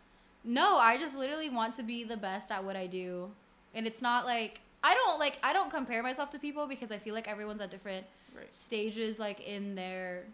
No, 0.43 0.79
I 0.79 0.97
just 0.97 1.19
literally 1.19 1.51
want 1.51 1.75
to 1.75 1.83
be 1.83 2.03
the 2.03 2.17
best 2.17 2.51
at 2.51 2.65
what 2.65 2.77
I 2.77 2.87
do. 2.87 3.31
And 3.75 3.87
it's 3.87 4.01
not 4.01 4.25
like 4.25 4.61
I 4.83 4.95
don't 4.95 5.19
like 5.19 5.39
I 5.43 5.53
don't 5.53 5.71
compare 5.71 6.03
myself 6.03 6.31
to 6.31 6.39
people 6.39 6.67
because 6.67 6.91
I 6.91 6.99
feel 6.99 7.15
like 7.15 7.29
everyone's 7.29 7.61
at 7.61 7.71
different 7.71 8.07
Right. 8.35 8.53
stages 8.53 9.19
like 9.19 9.41
in 9.41 9.75
their 9.75 10.25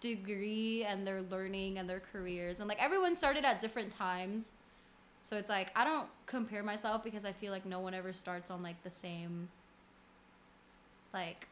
degree 0.00 0.84
and 0.84 1.06
their 1.06 1.22
learning 1.22 1.78
and 1.78 1.88
their 1.88 2.00
careers 2.00 2.58
and 2.60 2.68
like 2.68 2.82
everyone 2.82 3.14
started 3.14 3.44
at 3.44 3.60
different 3.60 3.90
times. 3.90 4.50
So 5.20 5.36
it's 5.36 5.48
like 5.48 5.70
I 5.76 5.84
don't 5.84 6.08
compare 6.26 6.62
myself 6.62 7.04
because 7.04 7.24
I 7.24 7.32
feel 7.32 7.52
like 7.52 7.66
no 7.66 7.80
one 7.80 7.94
ever 7.94 8.12
starts 8.12 8.50
on 8.50 8.62
like 8.62 8.82
the 8.82 8.90
same 8.90 9.48
like 11.12 11.46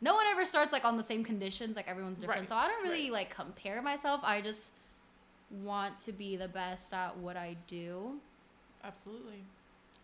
no 0.00 0.14
one 0.14 0.26
ever 0.26 0.44
starts 0.44 0.72
like 0.72 0.84
on 0.84 0.96
the 0.96 1.02
same 1.02 1.22
conditions. 1.24 1.76
Like 1.76 1.88
everyone's 1.88 2.20
different, 2.20 2.40
Right, 2.40 2.48
so 2.48 2.56
I 2.56 2.66
don't 2.66 2.82
really 2.82 3.04
right. 3.04 3.12
like 3.12 3.34
compare 3.34 3.80
myself. 3.82 4.20
I 4.24 4.40
just 4.40 4.72
want 5.62 5.98
to 6.00 6.12
be 6.12 6.36
the 6.36 6.48
best 6.48 6.92
at 6.92 7.16
what 7.18 7.36
I 7.36 7.56
do. 7.68 8.14
Absolutely. 8.84 9.44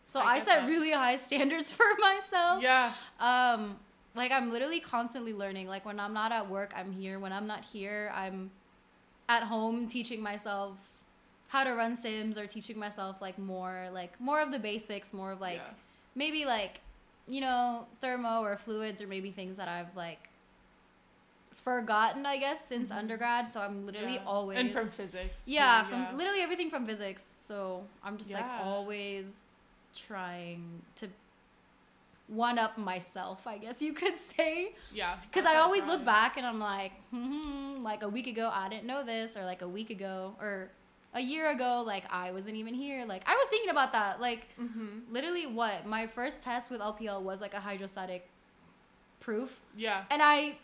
So 0.08 0.20
I 0.20 0.36
I, 0.36 0.38
set 0.38 0.60
that. 0.60 0.68
really 0.68 0.90
high 0.90 1.16
standards 1.28 1.70
for 1.70 1.84
myself. 2.00 2.62
Yeah. 2.62 2.94
Um, 3.20 3.76
like 4.14 4.32
I'm 4.32 4.50
literally 4.50 4.80
constantly 4.80 5.34
learning. 5.34 5.68
Like 5.68 5.84
when 5.84 6.00
I'm 6.00 6.14
not 6.14 6.32
at 6.32 6.48
work, 6.48 6.72
I'm 6.74 6.92
here. 6.92 7.18
When 7.18 7.30
I'm 7.30 7.46
not 7.46 7.62
here, 7.62 8.10
I'm 8.14 8.50
at 9.28 9.42
home 9.42 9.86
teaching 9.86 10.22
myself 10.22 10.78
how 11.48 11.62
to 11.62 11.72
run 11.74 11.94
sims 11.96 12.38
or 12.38 12.46
teaching 12.46 12.78
myself 12.78 13.20
like 13.20 13.38
more 13.38 13.88
like 13.92 14.18
more 14.18 14.40
of 14.40 14.50
the 14.50 14.58
basics, 14.58 15.12
more 15.12 15.32
of 15.32 15.40
like 15.42 15.56
yeah. 15.56 15.74
maybe 16.14 16.46
like 16.46 16.80
you 17.28 17.42
know 17.42 17.86
thermo 18.00 18.40
or 18.40 18.56
fluids 18.56 19.02
or 19.02 19.06
maybe 19.06 19.30
things 19.30 19.58
that 19.58 19.68
I've 19.68 19.94
like 19.94 20.30
forgotten 21.52 22.24
I 22.24 22.38
guess 22.38 22.64
since 22.64 22.90
Mhm. 22.90 22.96
undergrad. 22.96 23.52
So 23.52 23.60
I'm 23.60 23.84
literally 23.84 24.14
Yeah. 24.14 24.24
always 24.24 24.58
and 24.58 24.72
from 24.72 24.88
physics. 24.88 25.44
too, 25.44 25.52
yeah 25.52 25.84
from 25.84 26.16
literally 26.16 26.40
everything 26.40 26.70
from 26.70 26.86
physics. 26.86 27.22
So 27.22 27.84
I'm 28.02 28.16
just 28.16 28.32
like 28.32 28.46
always 28.62 29.26
trying 29.96 30.82
to 30.96 31.08
one 32.28 32.58
up 32.58 32.76
myself, 32.76 33.46
I 33.46 33.56
guess 33.58 33.80
you 33.80 33.92
could 33.94 34.18
say. 34.18 34.74
yeah. 34.92 35.16
Because 35.22 35.46
I 35.46 35.56
always 35.56 35.86
look 35.86 36.04
back 36.04 36.36
and 36.36 36.46
I'm 36.46 36.58
like, 36.60 36.92
hmm, 37.10 37.82
like 37.82 38.02
a 38.02 38.08
week 38.08 38.26
ago 38.26 38.50
I 38.52 38.68
didn't 38.68 38.84
know 38.84 39.02
this, 39.04 39.36
or 39.36 39.44
like 39.44 39.62
a 39.62 39.68
week 39.68 39.90
ago, 39.90 40.34
or 40.40 40.68
a 41.14 41.20
year 41.20 41.50
ago, 41.50 41.82
like 41.86 42.04
I 42.10 42.32
wasn't 42.32 42.56
even 42.56 42.74
here. 42.74 43.06
Like 43.06 43.22
I 43.26 43.34
was 43.34 43.48
thinking 43.48 43.70
about 43.70 43.92
that. 43.92 44.20
Like 44.20 44.46
Mhm. 44.60 45.02
literally, 45.10 45.46
what 45.46 45.86
my 45.86 46.06
first 46.06 46.42
test 46.42 46.70
with 46.70 46.80
LPL 46.80 47.22
was 47.22 47.40
like 47.40 47.54
a 47.54 47.60
hydrostatic 47.60 48.28
proof, 49.20 49.60
Yeah. 49.74 50.04
and 50.10 50.22
I 50.22 50.56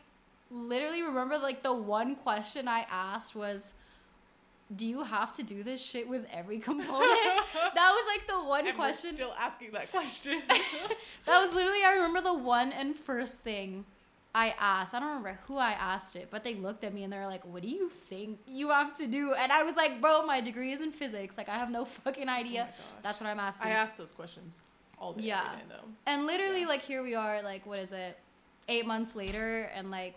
literally 0.50 1.02
remember 1.02 1.38
like 1.38 1.62
the 1.62 1.72
one 1.72 2.14
question 2.16 2.68
I 2.68 2.80
asked 2.90 3.34
was. 3.34 3.72
Do 4.76 4.86
you 4.86 5.02
have 5.04 5.34
to 5.36 5.42
do 5.42 5.62
this 5.62 5.84
shit 5.84 6.08
with 6.08 6.26
every 6.32 6.58
component? 6.58 6.90
that 7.74 7.92
was 7.92 8.04
like 8.06 8.26
the 8.26 8.42
one 8.48 8.66
And 8.66 8.78
we're 8.78 8.92
still 8.92 9.34
asking 9.38 9.72
that 9.72 9.90
question. 9.90 10.42
That 11.26 11.40
was 11.40 11.52
literally, 11.54 11.82
I 11.84 11.92
remember 11.94 12.20
the 12.20 12.34
one 12.34 12.72
and 12.72 12.94
first 12.96 13.40
thing 13.42 13.84
I 14.34 14.54
asked. 14.58 14.94
I 14.94 14.98
don't 15.00 15.08
remember 15.08 15.38
who 15.46 15.56
I 15.56 15.72
asked 15.72 16.16
it, 16.16 16.28
but 16.30 16.42
they 16.44 16.54
looked 16.54 16.82
at 16.84 16.92
me 16.92 17.04
and 17.04 17.12
they 17.12 17.18
were 17.18 17.26
like, 17.26 17.44
What 17.46 17.62
do 17.62 17.68
you 17.68 17.88
think 17.88 18.40
you 18.48 18.70
have 18.70 18.94
to 18.96 19.06
do? 19.06 19.32
And 19.32 19.52
I 19.52 19.62
was 19.62 19.76
like, 19.76 20.00
Bro, 20.00 20.26
my 20.26 20.40
degree 20.40 20.72
is 20.72 20.80
in 20.80 20.90
physics. 20.90 21.38
Like, 21.38 21.48
I 21.48 21.54
have 21.56 21.70
no 21.70 21.84
fucking 21.84 22.28
oh 22.28 22.32
idea. 22.32 22.68
Oh. 22.70 22.82
That's 23.02 23.20
what 23.20 23.28
I'm 23.30 23.40
asking. 23.40 23.68
I 23.68 23.70
ask 23.70 23.96
those 23.96 24.10
questions 24.12 24.60
all 24.98 25.12
day, 25.12 25.24
Yeah. 25.24 25.42
day, 25.42 25.62
though. 25.68 25.88
and 26.06 26.26
literally, 26.26 26.62
Yeah. 26.62 26.66
like, 26.68 26.80
here 26.82 27.02
we 27.02 27.14
are, 27.14 27.42
like, 27.42 27.64
what 27.64 27.78
is 27.78 27.92
it? 27.92 28.18
Eight 28.68 28.86
months 28.86 29.14
later, 29.14 29.70
and 29.74 29.90
like, 29.90 30.14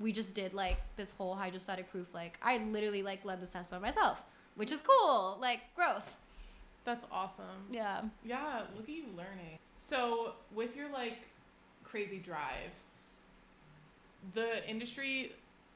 we 0.00 0.12
just 0.12 0.34
did 0.34 0.54
like 0.54 0.76
this 0.96 1.12
whole 1.12 1.34
hydrostatic 1.34 1.90
proof. 1.90 2.06
Like, 2.14 2.38
I 2.42 2.58
literally 2.58 3.02
like 3.02 3.24
led 3.24 3.40
this 3.40 3.50
test 3.50 3.70
by 3.70 3.78
myself, 3.78 4.22
which 4.56 4.72
is 4.72 4.80
cool. 4.82 5.38
Like, 5.40 5.60
growth. 5.74 6.16
That's 6.84 7.04
awesome. 7.12 7.66
Yeah. 7.70 8.02
Yeah, 8.24 8.62
look 8.76 8.84
at 8.84 8.88
you 8.94 9.04
learning. 9.16 9.58
So, 9.76 10.32
with 10.54 10.74
your 10.76 10.90
like 10.90 11.18
crazy 11.84 12.18
drive, 12.18 12.70
the 14.34 14.68
industry 14.68 15.32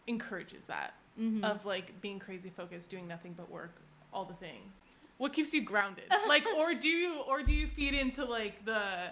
encourages 0.06 0.64
that 0.66 0.94
Mhm. 1.18 1.44
of 1.44 1.64
like 1.66 2.00
being 2.00 2.18
crazy 2.18 2.50
focused, 2.50 2.90
doing 2.90 3.06
nothing 3.06 3.34
but 3.34 3.50
work, 3.50 3.76
all 4.12 4.24
the 4.24 4.34
things. 4.34 4.82
What 5.18 5.32
keeps 5.32 5.52
you 5.54 5.60
grounded? 5.62 6.04
like, 6.26 6.46
or 6.56 6.74
do 6.74 6.88
you, 6.88 7.20
or 7.22 7.42
do 7.42 7.52
you 7.52 7.66
feed 7.68 7.94
into 7.94 8.24
like 8.24 8.64
the, 8.64 9.10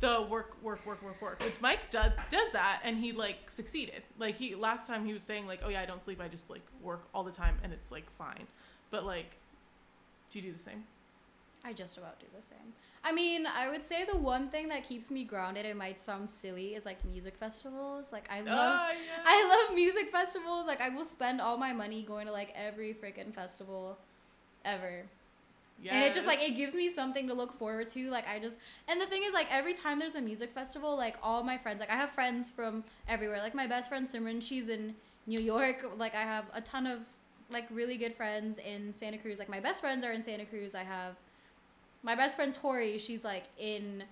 the 0.00 0.26
work, 0.28 0.62
work, 0.62 0.84
work, 0.86 1.02
work, 1.02 1.20
work? 1.22 1.42
Which 1.42 1.60
Mike 1.60 1.90
does 1.90 2.12
does 2.30 2.52
that, 2.52 2.80
and 2.84 2.98
he 2.98 3.12
like 3.12 3.50
succeeded. 3.50 4.02
Like 4.18 4.36
he 4.36 4.54
last 4.54 4.86
time 4.86 5.04
he 5.06 5.12
was 5.12 5.22
saying 5.22 5.46
like, 5.46 5.60
oh 5.64 5.68
yeah, 5.68 5.80
I 5.80 5.86
don't 5.86 6.02
sleep, 6.02 6.20
I 6.20 6.28
just 6.28 6.50
like 6.50 6.62
work 6.82 7.08
all 7.14 7.24
the 7.24 7.32
time, 7.32 7.56
and 7.62 7.72
it's 7.72 7.90
like 7.90 8.08
fine. 8.18 8.46
But 8.90 9.04
like, 9.04 9.36
do 10.30 10.38
you 10.38 10.44
do 10.46 10.52
the 10.52 10.58
same? 10.58 10.84
I 11.64 11.72
just 11.72 11.98
about 11.98 12.20
do 12.20 12.26
the 12.36 12.42
same. 12.42 12.74
I 13.02 13.12
mean, 13.12 13.44
I 13.46 13.68
would 13.68 13.84
say 13.84 14.04
the 14.04 14.16
one 14.16 14.50
thing 14.50 14.68
that 14.68 14.84
keeps 14.84 15.10
me 15.10 15.24
grounded, 15.24 15.66
it 15.66 15.76
might 15.76 16.00
sound 16.00 16.30
silly, 16.30 16.74
is 16.74 16.86
like 16.86 17.04
music 17.04 17.36
festivals. 17.36 18.12
Like 18.12 18.28
I 18.30 18.40
love 18.40 18.78
Ah, 18.80 18.90
yes. 18.90 19.20
I 19.24 19.64
love 19.66 19.74
music 19.74 20.12
festivals. 20.12 20.66
Like 20.66 20.80
I 20.80 20.90
will 20.90 21.04
spend 21.04 21.40
all 21.40 21.56
my 21.56 21.72
money 21.72 22.02
going 22.02 22.26
to 22.26 22.32
like 22.32 22.52
every 22.54 22.94
freaking 22.94 23.34
festival 23.34 23.98
ever. 24.64 25.06
And 25.84 26.04
it 26.04 26.14
just 26.14 26.26
like 26.26 26.42
it 26.42 26.56
gives 26.56 26.74
me 26.74 26.88
something 26.88 27.26
to 27.28 27.34
look 27.34 27.52
forward 27.52 27.90
to. 27.90 28.10
Like 28.10 28.26
I 28.26 28.38
just 28.38 28.58
and 28.88 29.00
the 29.00 29.06
thing 29.06 29.22
is 29.24 29.34
like 29.34 29.46
every 29.50 29.74
time 29.74 29.98
there's 29.98 30.14
a 30.14 30.20
music 30.20 30.52
festival, 30.52 30.96
like 30.96 31.16
all 31.22 31.42
my 31.42 31.58
friends, 31.58 31.80
like 31.80 31.90
I 31.90 31.96
have 31.96 32.10
friends 32.10 32.50
from 32.50 32.84
everywhere. 33.08 33.38
Like 33.38 33.54
my 33.54 33.66
best 33.66 33.88
friend 33.88 34.06
Simran, 34.06 34.42
she's 34.42 34.68
in 34.68 34.94
New 35.26 35.40
York. 35.40 35.84
Like 35.98 36.14
I 36.14 36.22
have 36.22 36.46
a 36.54 36.60
ton 36.60 36.86
of 36.86 37.00
like 37.50 37.66
really 37.70 37.96
good 37.96 38.14
friends 38.14 38.58
in 38.58 38.92
Santa 38.94 39.18
Cruz. 39.18 39.38
Like 39.38 39.48
my 39.48 39.60
best 39.60 39.80
friends 39.80 40.04
are 40.04 40.12
in 40.12 40.22
Santa 40.22 40.46
Cruz. 40.46 40.74
I 40.74 40.82
have 40.82 41.14
my 42.02 42.14
best 42.14 42.36
friend 42.36 42.54
Tori, 42.54 42.98
she's 42.98 43.24
like 43.24 43.44
in 43.58 44.02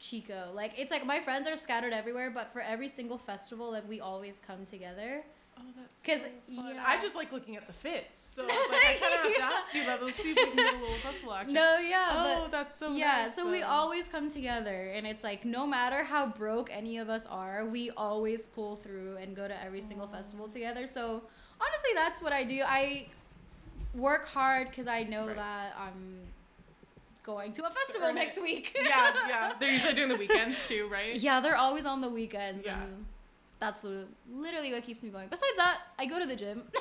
Chico. 0.00 0.50
Like 0.52 0.72
it's 0.76 0.90
like 0.90 1.06
my 1.06 1.20
friends 1.20 1.46
are 1.46 1.56
scattered 1.56 1.92
everywhere, 1.92 2.30
but 2.30 2.52
for 2.52 2.60
every 2.60 2.88
single 2.88 3.18
festival, 3.18 3.70
like 3.70 3.88
we 3.88 4.00
always 4.00 4.42
come 4.44 4.64
together. 4.64 5.22
Oh, 5.58 5.62
that's 5.76 6.02
'Cause, 6.04 6.20
so 6.20 6.62
fun. 6.62 6.74
yeah. 6.74 6.82
I 6.86 7.00
just 7.00 7.14
like 7.14 7.30
looking 7.32 7.56
at 7.56 7.66
the 7.66 7.72
fits, 7.72 8.18
so 8.18 8.42
like 8.46 8.52
I 8.52 8.96
kind 9.00 9.14
of 9.14 9.20
have 9.20 9.34
to 9.36 9.42
ask 9.56 9.74
you 9.74 9.82
about 9.84 10.00
those. 10.00 10.14
See 10.14 10.30
if 10.30 10.36
we 10.36 10.44
can 10.46 10.56
get 10.56 10.74
a 10.74 10.78
little 10.78 10.94
festival 10.96 11.34
action. 11.34 11.54
No, 11.54 11.78
yeah, 11.78 12.08
oh, 12.16 12.40
but 12.42 12.50
that's 12.50 12.76
so 12.76 12.92
yeah, 12.94 13.22
nice, 13.24 13.34
so 13.36 13.50
we 13.50 13.62
always 13.62 14.08
come 14.08 14.30
together, 14.30 14.90
and 14.94 15.06
it's 15.06 15.22
like 15.22 15.44
no 15.44 15.66
matter 15.66 16.02
how 16.04 16.26
broke 16.26 16.70
any 16.72 16.98
of 16.98 17.08
us 17.08 17.26
are, 17.26 17.64
we 17.66 17.90
always 17.92 18.46
pull 18.48 18.76
through 18.76 19.16
and 19.18 19.36
go 19.36 19.46
to 19.46 19.62
every 19.64 19.80
single 19.80 20.06
festival 20.08 20.48
together. 20.48 20.86
So 20.86 21.22
honestly, 21.60 21.90
that's 21.94 22.20
what 22.22 22.32
I 22.32 22.44
do. 22.44 22.62
I 22.66 23.06
work 23.94 24.26
hard 24.26 24.68
because 24.70 24.86
I 24.86 25.02
know 25.04 25.26
Right. 25.26 25.36
that 25.36 25.74
I'm 25.78 26.20
going 27.22 27.52
to 27.52 27.64
a 27.66 27.70
festival 27.70 28.08
earn 28.08 28.16
it. 28.16 28.20
next 28.20 28.40
week. 28.42 28.76
yeah, 28.82 29.12
yeah. 29.28 29.52
They're 29.60 29.70
usually 29.70 29.94
doing 29.94 30.08
the 30.08 30.16
weekends 30.16 30.66
too, 30.66 30.88
right? 30.90 31.14
yeah, 31.14 31.40
they're 31.40 31.56
always 31.58 31.84
on 31.86 32.00
the 32.00 32.08
weekends, 32.08 32.64
Yeah. 32.66 32.82
and 32.82 33.06
that's 33.62 33.84
literally, 33.84 34.08
literally 34.28 34.72
what 34.72 34.82
keeps 34.82 35.02
me 35.04 35.10
going. 35.10 35.28
Besides 35.28 35.56
that, 35.56 35.78
I 35.98 36.06
go 36.06 36.18
to 36.18 36.26
the 36.26 36.36
gym. 36.36 36.62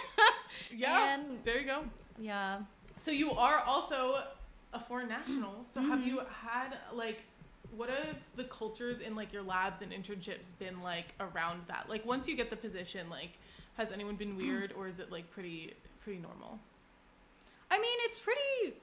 Yeah. 0.75 1.13
And- 1.15 1.41
there 1.43 1.59
you 1.59 1.65
go. 1.65 1.83
yeah. 2.19 2.59
So 2.97 3.09
you 3.11 3.31
are 3.31 3.59
also 3.59 4.23
a 4.73 4.79
foreign 4.79 5.07
national. 5.07 5.63
So 5.63 5.79
have 5.81 5.99
Mhm. 5.99 6.05
you 6.07 6.21
had 6.43 6.77
like 6.93 7.23
what 7.77 7.89
have 7.89 8.17
the 8.35 8.43
cultures 8.45 8.99
in 8.99 9.15
like 9.15 9.31
your 9.31 9.43
labs 9.43 9.81
and 9.81 9.93
internships 9.93 10.51
been 10.59 10.81
like 10.81 11.13
around 11.21 11.61
that? 11.67 11.87
Like 11.87 12.05
once 12.05 12.27
you 12.27 12.35
get 12.35 12.49
the 12.49 12.57
position, 12.57 13.09
like 13.09 13.37
has 13.77 13.91
anyone 13.93 14.15
been 14.17 14.35
weird 14.43 14.73
or 14.77 14.87
is 14.89 14.99
it 14.99 15.09
like 15.11 15.31
pretty 15.31 15.73
pretty 16.03 16.19
normal? 16.19 16.59
I 17.69 17.77
mean, 17.79 17.97
it's 18.07 18.19
pretty. 18.19 18.75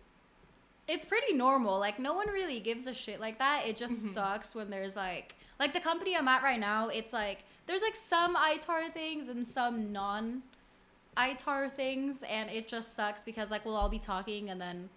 It's 0.88 1.04
pretty 1.04 1.34
normal. 1.34 1.78
Like 1.78 1.98
no 1.98 2.14
one 2.14 2.28
really 2.28 2.60
gives 2.60 2.86
a 2.86 2.94
shit 2.94 3.20
like 3.20 3.38
that. 3.38 3.66
It 3.66 3.76
just 3.76 3.96
Mhm. 4.06 4.08
sucks 4.14 4.54
when 4.54 4.70
there's 4.70 4.96
like 4.96 5.34
like 5.60 5.74
the 5.74 5.80
company 5.80 6.16
I'm 6.16 6.28
at 6.28 6.42
right 6.42 6.58
now. 6.58 6.88
It's 6.88 7.12
like 7.12 7.44
there's 7.68 7.82
like 7.82 7.94
some 7.94 8.34
ITAR 8.34 8.92
things 8.92 9.28
and 9.28 9.46
some 9.46 9.92
non 9.92 10.42
ITAR 11.16 11.70
things, 11.72 12.25
and 12.28 12.50
it 12.50 12.66
just 12.66 12.94
sucks 12.96 13.22
because 13.22 13.50
like 13.52 13.64
we'll 13.64 13.76
all 13.76 13.88
be 13.88 13.98
talking 14.00 14.50
and 14.50 14.60
then 14.60 14.88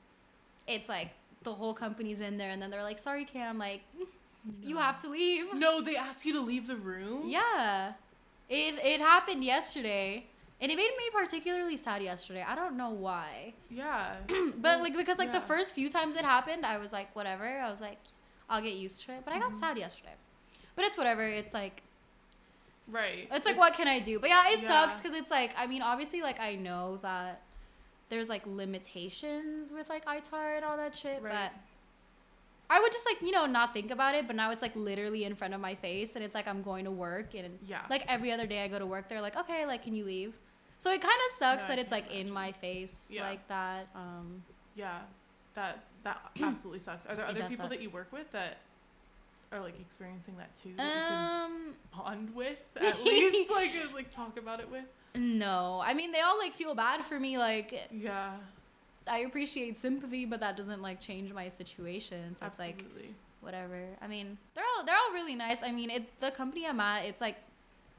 it's 0.68 0.90
like 0.90 1.10
the 1.44 1.54
whole 1.54 1.74
company's 1.74 2.22
in 2.22 2.38
there, 2.38 2.50
and 2.52 2.62
then 2.62 2.70
they're 2.72 2.84
like, 2.84 2.98
"Sorry, 3.00 3.26
Cam, 3.26 3.58
like 3.60 3.82
you 4.64 4.78
have 4.78 5.00
to 5.04 5.10
leave." 5.10 5.54
No, 5.54 5.82
they 5.82 5.96
ask 5.96 6.26
you 6.26 6.34
to 6.34 6.42
leave 6.42 6.66
the 6.68 6.76
room? 6.78 7.24
Yeah, 7.28 7.94
it 8.50 8.76
it 8.84 9.02
happened 9.02 9.44
yesterday. 9.44 10.26
And 10.62 10.72
it 10.72 10.76
made 10.76 10.92
me 10.96 11.06
particularly 11.12 11.76
sad 11.76 12.04
yesterday. 12.04 12.46
I 12.48 12.54
don't 12.54 12.78
know 12.78 12.92
why. 12.92 13.54
Yeah. 13.72 14.18
But 14.58 14.82
like 14.82 14.96
because 14.96 15.18
like 15.18 15.32
the 15.34 15.42
first 15.42 15.74
few 15.74 15.90
times 15.90 16.16
it 16.16 16.24
happened, 16.24 16.68
I 16.68 16.78
was 16.78 16.94
like 16.94 17.16
whatever. 17.16 17.46
I 17.46 17.68
was 17.68 17.82
like 17.82 17.98
I'll 18.48 18.62
get 18.62 18.76
used 18.76 19.04
to 19.06 19.14
it. 19.14 19.22
But 19.26 19.34
I 19.34 19.40
got 19.40 19.54
Mhm. 19.54 19.56
sad 19.56 19.78
yesterday. 19.80 20.14
But 20.76 20.86
it's 20.86 21.00
whatever. 21.00 21.24
It's 21.24 21.56
like 21.56 21.82
right. 22.92 23.28
it's 23.32 23.46
like 23.46 23.58
what 23.58 23.74
can 23.74 23.88
I 23.88 24.00
do? 24.00 24.20
But 24.20 24.30
yeah, 24.30 24.50
it 24.52 24.62
Yeah. 24.62 24.68
sucks 24.68 25.00
because 25.02 25.16
it's 25.18 25.32
like 25.32 25.52
I 25.58 25.66
mean 25.68 25.82
obviously 25.82 26.22
like 26.22 26.40
I 26.40 26.56
know 26.56 26.98
that 27.02 27.42
there's 28.10 28.30
like 28.30 28.46
limitations 28.46 29.72
with 29.72 29.90
like 29.90 30.06
ITAR 30.06 30.58
and 30.58 30.66
all 30.66 30.78
that 30.78 30.96
shit, 30.96 31.22
Right. 31.24 31.32
but 31.32 31.52
I 32.70 32.80
would 32.80 32.92
just 32.92 33.06
like 33.06 33.22
you 33.22 33.32
know 33.32 33.46
not 33.46 33.74
think 33.74 33.92
about 33.92 34.16
it. 34.16 34.28
But 34.28 34.36
now 34.36 34.52
it's 34.52 34.62
like 34.62 34.76
literally 34.76 35.24
in 35.26 35.36
front 35.36 35.54
of 35.54 35.62
my 35.62 35.76
face, 35.76 36.16
and 36.16 36.24
it's 36.24 36.36
like 36.36 36.48
I'm 36.48 36.62
going 36.62 36.86
to 36.86 36.92
work, 36.92 37.34
and 37.36 37.58
Yeah. 37.66 37.82
like 37.90 38.06
every 38.08 38.32
other 38.32 38.48
day 38.48 38.64
I 38.64 38.68
go 38.68 38.80
to 38.80 38.86
work, 38.86 39.10
they're 39.10 39.22
like 39.22 39.36
okay, 39.38 39.66
like 39.66 39.84
can 39.84 39.94
you 39.94 40.06
leave? 40.06 40.34
So 40.78 40.92
it 40.92 41.02
kind 41.02 41.20
of 41.28 41.32
sucks 41.38 41.68
No, 41.68 41.74
I 41.74 41.76
that 41.76 41.80
it's 41.80 41.92
like 41.92 42.10
in 42.12 42.30
my 42.30 42.52
face 42.54 43.10
Yeah. 43.12 43.28
like 43.30 43.48
that. 43.48 43.88
Um, 43.96 44.44
Yeah, 44.76 45.02
that 45.54 45.84
that 46.04 46.32
absolutely 46.42 46.80
sucks. 46.80 47.06
Are 47.06 47.16
there 47.16 47.26
other 47.26 47.42
people 47.42 47.56
suck. 47.58 47.70
that 47.70 47.82
you 47.82 47.90
work 47.90 48.12
with 48.12 48.32
that 48.32 48.58
are 49.52 49.60
like 49.60 49.80
experiencing 49.80 50.36
that 50.38 50.54
too? 50.56 50.74
That 50.78 51.12
um. 51.12 51.74
bond 51.96 52.34
with 52.36 52.58
at 52.82 53.04
least, 53.04 53.50
like 53.52 53.72
uh, 53.72 53.94
like 53.94 54.10
talk 54.10 54.38
about 54.38 54.60
it 54.60 54.70
with. 54.70 54.86
No, 55.16 55.82
I 55.84 55.94
mean 55.94 56.12
they 56.12 56.22
all 56.22 56.38
like 56.38 56.54
feel 56.54 56.74
bad 56.76 57.04
for 57.04 57.20
me. 57.20 57.38
Like 57.38 57.90
Yeah, 57.92 58.32
I 59.08 59.20
appreciate 59.20 59.78
sympathy, 59.78 60.26
but 60.26 60.40
that 60.40 60.56
doesn't 60.58 60.82
like 60.82 61.00
change 61.02 61.34
my 61.34 61.48
situation. 61.48 62.36
So 62.38 62.46
it's 62.46 62.60
like 62.60 62.86
whatever. 63.42 63.84
I 64.02 64.08
mean, 64.08 64.38
they're 64.56 64.64
all 64.78 64.86
they're 64.86 64.96
all 64.96 65.14
really 65.14 65.36
nice. 65.36 65.64
I 65.64 65.72
mean, 65.72 65.90
it 65.90 66.20
the 66.22 66.32
company 66.32 66.66
I'm 66.66 66.80
at, 66.80 67.06
it's 67.06 67.20
like 67.22 67.36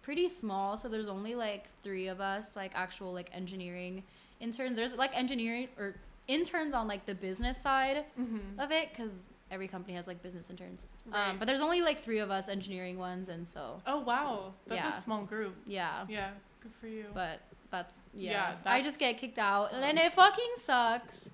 pretty 0.03 0.29
small, 0.29 0.77
so 0.77 0.89
there's 0.89 1.09
only 1.09 1.35
like 1.35 1.67
three 1.83 2.09
of 2.09 2.21
us, 2.21 2.57
like 2.57 2.73
actual 2.75 3.13
like 3.13 3.29
engineering 3.35 4.03
interns. 4.41 4.77
There's 4.77 4.97
like 4.97 5.17
engineering 5.17 5.69
or 5.79 5.95
interns 6.29 6.73
on 6.73 6.89
like 6.89 7.05
the 7.05 7.15
business 7.15 7.59
side 7.59 8.05
Mm-hmm. 8.19 8.59
of 8.59 8.71
it, 8.73 8.89
because 8.91 9.29
every 9.53 9.69
company 9.69 9.95
has 9.95 10.07
like 10.09 10.23
business 10.23 10.51
interns. 10.51 10.87
Right. 11.07 11.29
Um, 11.29 11.39
but 11.39 11.47
there's 11.47 11.61
only 11.61 11.81
like 11.83 12.03
three 12.03 12.19
of 12.19 12.31
us 12.31 12.49
engineering 12.49 12.99
ones, 12.99 13.29
and 13.29 13.47
so 13.47 13.81
Oh 13.87 14.01
wow, 14.01 14.55
that's 14.67 14.81
Yeah. 14.83 14.89
a 14.89 14.93
small 14.93 15.23
group. 15.25 15.55
yeah. 15.67 16.05
Yeah, 16.09 16.31
good 16.63 16.73
for 16.81 16.89
you. 16.89 17.05
But 17.15 17.41
that's 17.71 18.01
yeah. 18.15 18.55
Yeah, 18.65 18.73
I 18.73 18.83
just 18.83 18.99
get 18.99 19.19
kicked 19.19 19.39
out, 19.39 19.73
and 19.73 19.99
it 19.99 20.13
fucking 20.13 20.55
sucks. 20.57 21.31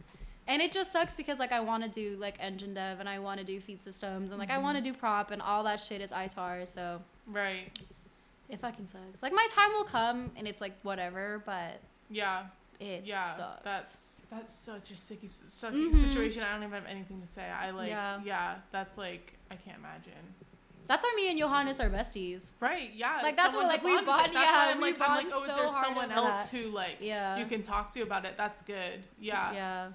And 0.46 0.62
it 0.62 0.72
just 0.72 0.92
sucks 0.92 1.14
because 1.14 1.38
like 1.38 1.52
I 1.52 1.60
want 1.60 1.82
to 1.84 1.90
do 1.90 2.16
like 2.18 2.36
engine 2.40 2.72
dev 2.74 3.00
and 3.00 3.08
I 3.08 3.18
want 3.18 3.38
to 3.38 3.44
do 3.44 3.60
feed 3.60 3.82
systems 3.82 4.30
and 4.30 4.38
like 4.38 4.48
I 4.50 4.54
Mm-hmm. 4.54 4.62
want 4.62 4.76
to 4.78 4.82
do 4.82 4.94
prop 4.94 5.30
and 5.30 5.42
all 5.42 5.62
that 5.64 5.78
shit 5.80 6.00
is 6.00 6.10
ITAR. 6.10 6.66
So 6.66 7.02
right. 7.26 7.78
it 8.48 8.58
fucking 8.58 8.86
sucks. 8.86 9.22
Like 9.22 9.32
my 9.34 9.46
time 9.50 9.70
will 9.72 9.84
come 9.84 10.30
and 10.36 10.48
it's 10.48 10.62
like 10.62 10.72
whatever, 10.82 11.42
but 11.44 11.80
Yeah. 12.08 12.44
It 12.80 13.02
yeah. 13.04 13.22
sucks. 13.22 13.62
That's 13.64 14.22
that's 14.30 14.52
such 14.54 14.90
a 14.90 14.96
sticky, 14.96 15.26
sucky 15.26 15.90
Mhm. 15.90 16.08
situation. 16.08 16.42
I 16.42 16.52
don't 16.52 16.62
even 16.62 16.74
have 16.74 16.86
anything 16.86 17.20
to 17.20 17.26
say. 17.26 17.44
I 17.48 17.70
like. 17.70 17.88
Yeah. 17.88 18.20
Yeah. 18.24 18.54
That's 18.72 18.98
like 18.98 19.34
I 19.50 19.56
can't 19.56 19.78
imagine. 19.78 20.34
that's 20.86 21.04
why 21.04 21.12
me 21.16 21.28
and 21.30 21.38
Johannes 21.38 21.80
are 21.80 21.90
besties. 21.90 22.52
Right. 22.60 22.90
Yeah. 22.94 23.20
Like, 23.22 23.36
that's 23.36 23.54
what, 23.54 23.66
like, 23.66 23.82
we 23.84 23.94
bond 24.04 24.32
yeah, 24.32 24.40
why 24.40 24.70
I'm 24.72 24.78
we 24.80 24.92
like, 24.92 25.00
I'm 25.02 25.16
like, 25.24 25.26
oh, 25.34 25.42
is 25.44 25.50
so 25.50 25.56
there 25.56 25.68
someone 25.68 26.10
else 26.10 26.50
that. 26.50 26.56
who 26.58 26.70
like 26.70 26.96
Yeah. 27.00 27.36
you 27.36 27.44
can 27.44 27.62
talk 27.62 27.92
to 27.92 28.00
about 28.02 28.24
it? 28.24 28.34
That's 28.38 28.62
good. 28.62 29.04
Yeah. 29.20 29.52
Yeah. 29.52 29.88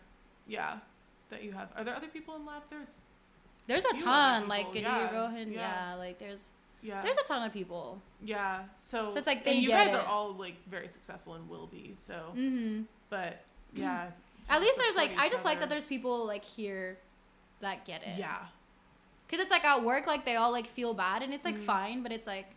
Yeah. 0.47 0.79
That 1.29 1.43
you 1.43 1.51
have. 1.53 1.69
Are 1.75 1.83
there 1.83 1.95
other 1.95 2.07
people 2.07 2.35
in 2.35 2.45
lab? 2.45 2.63
There's. 2.69 3.01
There's 3.65 3.85
a 3.85 3.93
ton 3.97 4.47
like 4.47 4.67
Gadir 4.67 4.81
yeah, 4.83 5.15
Rohan. 5.15 5.51
yeah. 5.51 5.89
Yeah. 5.91 5.95
Like 5.95 6.19
there's 6.19 6.51
Yeah. 6.83 7.01
there's 7.01 7.17
a 7.17 7.23
ton 7.23 7.41
of 7.45 7.53
people. 7.53 7.99
yeah. 8.23 8.63
So. 8.77 9.07
So 9.07 9.17
it's 9.17 9.25
like 9.27 9.37
and 9.37 9.45
they 9.47 9.53
you 9.55 9.69
guys 9.69 9.93
it. 9.93 9.97
are 9.99 10.05
all 10.05 10.33
like 10.33 10.55
very 10.69 10.87
successful 10.89 11.33
and 11.35 11.49
will 11.49 11.67
be. 11.67 11.93
So. 11.95 12.13
Mm-hmm. 12.35 12.81
But 13.09 13.41
yeah. 13.73 14.07
At 14.49 14.61
least 14.61 14.77
there's 14.77 14.95
like 14.95 15.11
I 15.17 15.29
just 15.29 15.45
like 15.45 15.59
that 15.61 15.69
there's 15.69 15.85
people 15.85 16.25
like 16.25 16.43
here 16.43 16.97
that 17.61 17.85
get 17.85 18.01
it. 18.03 18.19
Yeah. 18.19 18.37
Cause 19.29 19.39
it's 19.39 19.49
like 19.51 19.63
at 19.63 19.83
work, 19.83 20.05
like 20.05 20.25
they 20.25 20.35
all 20.35 20.51
like 20.51 20.67
feel 20.67 20.93
bad, 20.93 21.23
and 21.23 21.33
it's 21.33 21.45
like 21.45 21.55
Mhm. 21.55 21.63
fine, 21.63 22.03
but 22.03 22.11
it's 22.11 22.27
like 22.27 22.47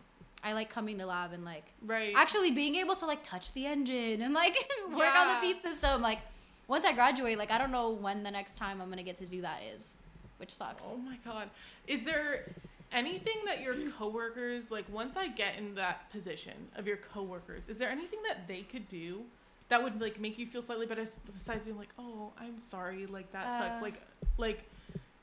I 0.43 0.53
like 0.53 0.69
coming 0.69 0.97
to 0.99 1.05
lab 1.05 1.31
and 1.33 1.43
like 1.45 1.63
Right. 1.81 2.13
actually 2.15 2.51
being 2.51 2.75
able 2.75 2.95
to 2.97 3.05
like 3.05 3.23
touch 3.23 3.53
the 3.53 3.65
engine 3.65 4.21
and 4.21 4.33
like 4.33 4.53
work 4.89 5.15
on 5.15 5.27
the 5.27 5.33
Yeah. 5.33 5.41
feed 5.41 5.61
system. 5.61 6.01
Like 6.01 6.19
once 6.67 6.83
I 6.85 6.91
graduate, 6.93 7.37
like 7.37 7.49
I 7.51 7.57
don't 7.57 7.71
know 7.71 7.89
when 7.91 8.21
the 8.23 8.31
next 8.31 8.57
time 8.57 8.81
I'm 8.81 8.89
gonna 8.89 9.01
get 9.03 9.15
to 9.17 9.25
do 9.25 9.41
that 9.41 9.61
is, 9.73 9.95
which 10.37 10.51
sucks. 10.53 10.85
Oh 10.91 10.97
my 10.97 11.17
god. 11.25 11.49
Is 11.87 12.03
there 12.03 12.51
anything 12.91 13.37
that 13.45 13.61
your 13.61 13.75
coworkers 13.97 14.71
like 14.71 14.85
once 14.91 15.15
I 15.15 15.27
get 15.27 15.57
in 15.57 15.75
that 15.75 16.09
position 16.11 16.53
of 16.75 16.87
your 16.87 16.97
coworkers, 16.97 17.67
is 17.67 17.77
there 17.77 17.89
anything 17.89 18.19
that 18.27 18.47
they 18.47 18.61
could 18.61 18.87
do 18.87 19.21
that 19.69 19.83
would 19.83 19.99
like 19.99 20.19
make 20.19 20.37
you 20.39 20.45
feel 20.47 20.61
slightly 20.61 20.85
better 20.85 21.05
besides 21.33 21.63
being 21.63 21.77
like, 21.77 21.89
"Oh, 21.99 22.31
I'm 22.39 22.57
sorry, 22.57 23.05
like 23.05 23.31
that 23.33 23.51
sucks." 23.51 23.77
Uh. 23.77 23.81
Like 23.83 24.01
like 24.37 24.63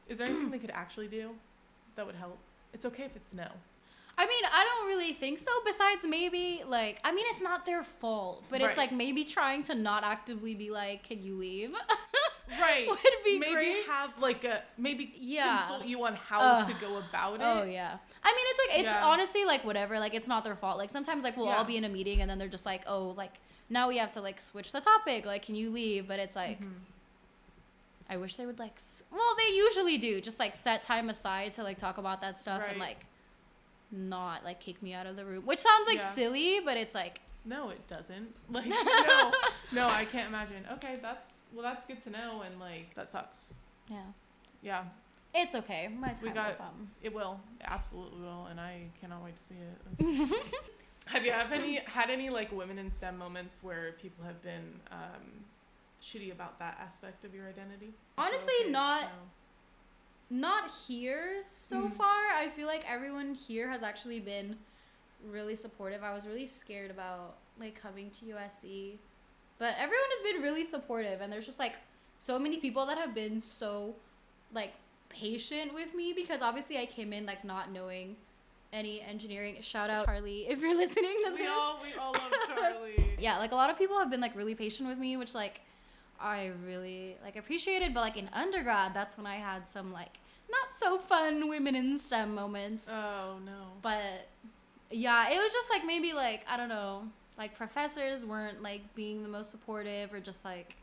is 0.09 0.19
there 0.19 0.27
anything 0.27 0.51
they 0.51 0.59
could 0.59 0.71
actually 0.71 1.09
do 1.09 1.31
that 1.97 2.05
would 2.07 2.15
help? 2.17 2.39
It's 2.75 2.85
okay 2.85 3.05
if 3.05 3.17
it's 3.17 3.33
no. 3.35 3.49
I 4.17 4.27
mean, 4.27 4.45
I 4.45 4.63
don't 4.65 4.87
really 4.89 5.13
think 5.13 5.39
so. 5.41 5.51
Besides, 5.65 6.05
maybe 6.07 6.63
like 6.67 7.01
I 7.05 7.13
mean, 7.13 7.25
it's 7.31 7.41
not 7.41 7.65
their 7.67 7.83
fault, 7.83 8.45
but 8.51 8.61
Right. 8.61 8.69
it's 8.69 8.79
like 8.79 8.93
maybe 8.93 9.25
trying 9.25 9.63
to 9.65 9.75
not 9.75 10.05
actively 10.05 10.55
be 10.55 10.71
like, 10.71 11.03
"Can 11.05 11.23
you 11.23 11.37
leave?" 11.37 11.73
Right. 12.61 12.87
Would 12.89 12.99
be 13.25 13.39
maybe 13.39 13.53
great. 13.55 13.87
have 13.87 14.11
like 14.21 14.45
a 14.45 14.63
maybe 14.77 15.13
Yeah. 15.17 15.57
consult 15.59 15.85
you 15.87 16.05
on 16.05 16.15
how 16.15 16.61
to 16.61 16.73
go 16.75 16.99
about 16.99 17.35
it. 17.37 17.41
Oh 17.43 17.63
yeah. 17.65 17.97
I 18.23 18.33
mean, 18.33 18.45
it's 18.51 18.59
like 18.69 18.79
it's 18.81 18.89
Yeah. 18.89 19.05
honestly 19.07 19.45
like 19.45 19.65
whatever. 19.65 19.99
Like 19.99 20.15
it's 20.15 20.29
not 20.29 20.45
their 20.45 20.57
fault. 20.57 20.79
Like 20.79 20.91
sometimes 20.91 21.25
like 21.25 21.37
we'll 21.37 21.47
Yeah. 21.47 21.57
all 21.57 21.65
be 21.65 21.77
in 21.77 21.85
a 21.85 21.89
meeting 21.89 22.21
and 22.21 22.31
then 22.31 22.39
they're 22.39 22.49
just 22.49 22.67
like, 22.67 22.83
oh, 22.87 23.09
like 23.17 23.33
now 23.71 23.89
we 23.89 23.97
have 23.97 24.11
to 24.13 24.21
like 24.21 24.41
switch 24.41 24.73
the 24.73 24.81
topic. 24.81 25.25
Like, 25.25 25.43
can 25.45 25.55
you 25.55 25.71
leave? 25.71 26.07
But 26.09 26.19
it's 26.21 26.37
like. 26.37 26.61
Mhm. 26.61 26.73
I 28.11 28.19
wish 28.19 28.37
they 28.37 28.45
would 28.45 28.59
like. 28.59 28.75
Well, 29.11 29.35
they 29.39 29.55
usually 29.55 29.97
do. 29.97 30.21
Just 30.21 30.39
like 30.39 30.55
set 30.55 30.83
time 30.83 31.09
aside 31.09 31.55
to 31.55 31.63
like 31.63 31.79
talk 31.79 31.97
about 31.97 32.21
that 32.21 32.39
stuff 32.39 32.63
and 32.69 32.79
like 32.79 33.07
not 33.91 34.45
like 34.45 34.61
kick 34.61 34.83
me 34.83 34.93
out 34.93 35.07
of 35.07 35.17
the 35.17 35.25
room, 35.25 35.45
which 35.47 35.61
sounds 35.61 35.87
like 35.87 36.01
silly, 36.01 36.61
but 36.63 36.77
it's 36.77 36.95
like 36.95 37.21
No, 37.45 37.71
it 37.71 37.87
doesn't. 37.89 38.37
Like 38.51 38.67
no, 38.69 39.33
no, 39.73 39.89
I 39.89 40.05
can't 40.11 40.29
imagine. 40.29 40.65
Okay, 40.75 40.99
that's 41.03 41.49
well, 41.53 41.63
that's 41.63 41.85
good 41.87 42.01
to 42.05 42.11
know, 42.11 42.43
and 42.43 42.59
like 42.61 42.95
that 42.95 43.09
sucks. 43.11 43.59
yeah, 43.91 44.03
Yeah, 44.63 44.85
it's 45.35 45.55
okay. 45.55 45.89
My 45.89 46.09
time 46.09 46.17
We 46.23 46.29
will 46.29 46.35
got- 46.35 46.59
come. 46.59 46.91
it 47.03 47.13
will, 47.15 47.41
it 47.61 47.67
absolutely 47.69 48.21
will, 48.21 48.47
and 48.51 48.61
I 48.61 48.83
cannot 49.01 49.23
wait 49.25 49.37
to 49.37 49.43
see 49.45 49.57
it. 49.57 50.45
have 51.07 51.25
you 51.25 51.33
have 51.33 51.53
any 51.53 51.77
had 51.87 52.09
any 52.11 52.31
like 52.31 52.51
women 52.53 52.79
in 52.79 52.91
STEM 52.91 53.19
moments 53.19 53.63
where 53.63 53.93
people 54.01 54.25
have 54.25 54.41
been 54.43 54.81
um, 54.91 55.45
shitty 56.01 56.33
about 56.33 56.59
that 56.61 56.79
aspect 56.81 57.25
of 57.25 57.35
your 57.35 57.47
identity? 57.49 57.93
Honestly, 58.17 58.53
okay 58.63 58.71
not- 58.71 59.03
know? 59.03 59.09
Not 60.31 60.71
here 60.89 61.43
so 61.43 61.83
Mhm. 61.83 61.93
far. 61.93 62.31
I 62.35 62.49
feel 62.49 62.67
like 62.67 62.85
everyone 62.91 63.35
here 63.35 63.69
has 63.69 63.83
actually 63.83 64.21
been 64.21 64.57
really 65.31 65.57
supportive. 65.57 66.03
I 66.03 66.13
was 66.15 66.27
really 66.27 66.47
scared 66.47 66.91
about 66.91 67.37
like 67.59 67.81
coming 67.81 68.11
to 68.11 68.25
USC, 68.27 68.97
but 69.59 69.75
everyone 69.79 70.07
has 70.13 70.33
been 70.33 70.43
really 70.43 70.65
supportive, 70.65 71.21
and 71.21 71.33
there's 71.33 71.47
just 71.47 71.59
like 71.59 71.75
so 72.19 72.39
many 72.39 72.59
people 72.59 72.87
that 72.87 72.99
have 72.99 73.15
been 73.15 73.41
so 73.41 73.95
like 74.53 74.73
patient 75.09 75.73
with 75.75 75.95
me 75.95 76.13
because 76.15 76.43
obviously 76.43 76.79
I 76.79 76.87
came 76.87 77.13
in 77.13 77.27
like 77.27 77.45
not 77.45 77.71
knowing 77.73 78.17
any 78.73 79.01
engineering. 79.01 79.57
Shout 79.61 79.91
out 79.91 80.07
Charlie 80.07 80.47
if 80.49 80.61
you're 80.61 80.77
listening 80.77 81.15
to 81.25 81.31
We 81.33 81.39
this. 81.39 81.49
all 81.51 81.79
we 81.83 81.95
all 81.99 82.13
love 82.13 82.33
Charlie. 82.57 83.15
yeah, 83.19 83.39
like 83.39 83.53
a 83.53 83.55
lot 83.55 83.71
of 83.71 83.79
people 83.79 83.99
have 83.99 84.11
been 84.11 84.21
like 84.21 84.35
really 84.37 84.55
patient 84.55 84.89
with 84.89 84.99
me, 84.99 85.17
which 85.17 85.35
like 85.35 85.61
I 86.21 86.51
really 86.67 87.17
like 87.23 87.37
appreciated. 87.37 87.95
But 87.95 88.01
like 88.01 88.17
in 88.17 88.29
undergrad, 88.33 88.93
that's 88.95 89.17
when 89.17 89.27
I 89.27 89.37
had 89.37 89.69
some 89.69 89.93
like 89.93 90.19
not 90.51 90.77
so 90.77 90.99
fun 90.99 91.49
women 91.49 91.75
in 91.77 91.97
STEM 91.99 92.35
moments. 92.35 92.89
Oh 92.89 93.37
no. 93.45 93.69
But 93.83 94.29
yeah, 94.95 95.31
it 95.31 95.37
was 95.37 95.53
just 95.53 95.71
like 95.71 95.85
maybe 95.85 96.13
like 96.13 96.45
I 96.49 96.57
don't 96.57 96.69
know, 96.69 97.05
like 97.39 97.57
professors 97.57 98.25
weren't 98.25 98.63
like 98.63 98.95
being 98.95 99.23
the 99.23 99.29
most 99.29 99.51
supportive 99.51 100.13
or 100.13 100.21
just 100.21 100.45
like 100.45 100.77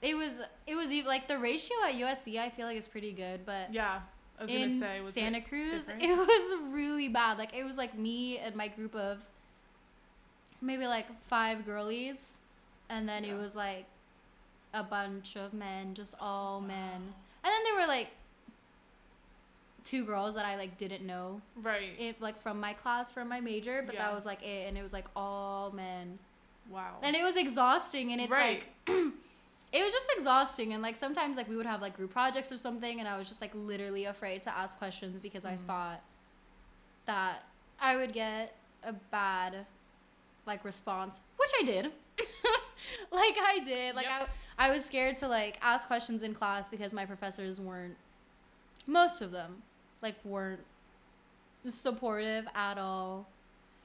it 0.00 0.14
was 0.14 0.32
it 0.66 0.74
was 0.74 0.90
even 0.90 1.06
like 1.08 1.28
the 1.28 1.38
ratio 1.38 1.76
at 1.86 1.94
USC 1.94 2.38
I 2.38 2.50
feel 2.50 2.66
like 2.66 2.76
is 2.76 2.88
pretty 2.88 3.12
good, 3.12 3.46
but 3.46 3.72
Yeah, 3.72 4.00
I 4.38 4.42
was 4.42 4.50
in 4.50 4.60
gonna 4.62 4.72
say 4.72 5.00
was 5.00 5.14
Santa 5.14 5.38
it 5.38 5.48
Cruz, 5.48 5.86
different? 5.86 6.02
it 6.02 6.16
was 6.16 6.60
really 6.72 7.08
bad. 7.08 7.38
Like 7.38 7.54
it 7.56 7.64
was 7.64 7.76
like 7.76 7.96
me 7.96 8.38
and 8.38 8.56
my 8.56 8.68
group 8.68 8.94
of 8.94 9.18
maybe 10.60 10.86
like 10.86 11.06
five 11.28 11.64
girlies, 11.64 12.38
and 12.88 13.08
then 13.08 13.24
it 13.24 13.34
was 13.34 13.54
like 13.56 13.86
a 14.74 14.82
bunch 14.82 15.36
of 15.36 15.52
men, 15.52 15.94
just 15.94 16.14
all 16.20 16.60
men, 16.60 16.94
and 17.44 17.44
then 17.44 17.64
there 17.64 17.74
were 17.74 17.86
like 17.86 18.08
two 19.84 20.04
girls 20.04 20.34
that 20.34 20.44
I 20.44 20.56
like 20.56 20.76
didn't 20.78 21.04
know 21.06 21.40
right. 21.56 21.90
if 21.98 22.20
like 22.20 22.38
from 22.40 22.60
my 22.60 22.72
class 22.72 23.10
from 23.10 23.28
my 23.28 23.40
major, 23.40 23.82
but 23.84 23.94
Yeah. 23.94 24.06
that 24.06 24.14
was 24.14 24.24
like 24.24 24.42
it, 24.42 24.68
and 24.68 24.76
it 24.78 24.82
was 24.82 24.92
like 24.92 25.06
all 25.16 25.70
men, 25.72 26.18
wow. 26.70 26.96
and 27.02 27.16
it 27.16 27.22
was 27.22 27.36
exhausting, 27.36 28.12
and 28.12 28.20
it's 28.20 28.30
Right. 28.30 28.62
like. 28.86 28.96
It 29.74 29.82
was 29.82 29.90
just 29.90 30.10
exhausting, 30.18 30.74
and 30.74 30.82
like 30.82 30.96
sometimes 30.96 31.38
like 31.38 31.48
we 31.48 31.56
would 31.56 31.64
have 31.64 31.80
like 31.80 31.96
group 31.96 32.10
projects 32.12 32.52
or 32.52 32.58
something, 32.58 32.98
and 33.00 33.08
I 33.08 33.16
was 33.16 33.26
just 33.26 33.40
like 33.40 33.52
literally 33.54 34.04
afraid 34.04 34.42
to 34.42 34.54
ask 34.54 34.76
questions 34.76 35.18
because 35.18 35.46
I 35.46 35.52
Mhm. 35.54 35.66
thought 35.66 36.02
that 37.06 37.44
I 37.80 37.96
would 37.96 38.12
get 38.12 38.54
a 38.84 38.92
bad 38.92 39.64
like 40.44 40.62
response, 40.62 41.22
which 41.38 41.50
I 41.58 41.64
did. 41.64 41.84
like 43.10 43.36
I 43.40 43.60
did. 43.64 43.94
Like 43.96 44.04
Yep. 44.04 44.28
I 44.58 44.66
I 44.68 44.70
was 44.70 44.84
scared 44.84 45.16
to 45.18 45.28
like 45.28 45.56
ask 45.62 45.86
questions 45.86 46.22
in 46.22 46.34
class 46.34 46.68
because 46.68 46.92
my 46.92 47.06
professors 47.06 47.58
weren't 47.58 47.96
most 48.86 49.22
of 49.22 49.30
them 49.30 49.62
like 50.02 50.16
weren't 50.24 50.60
supportive 51.66 52.46
at 52.54 52.78
all. 52.78 53.26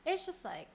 It's 0.05 0.25
just 0.25 0.43
like 0.43 0.67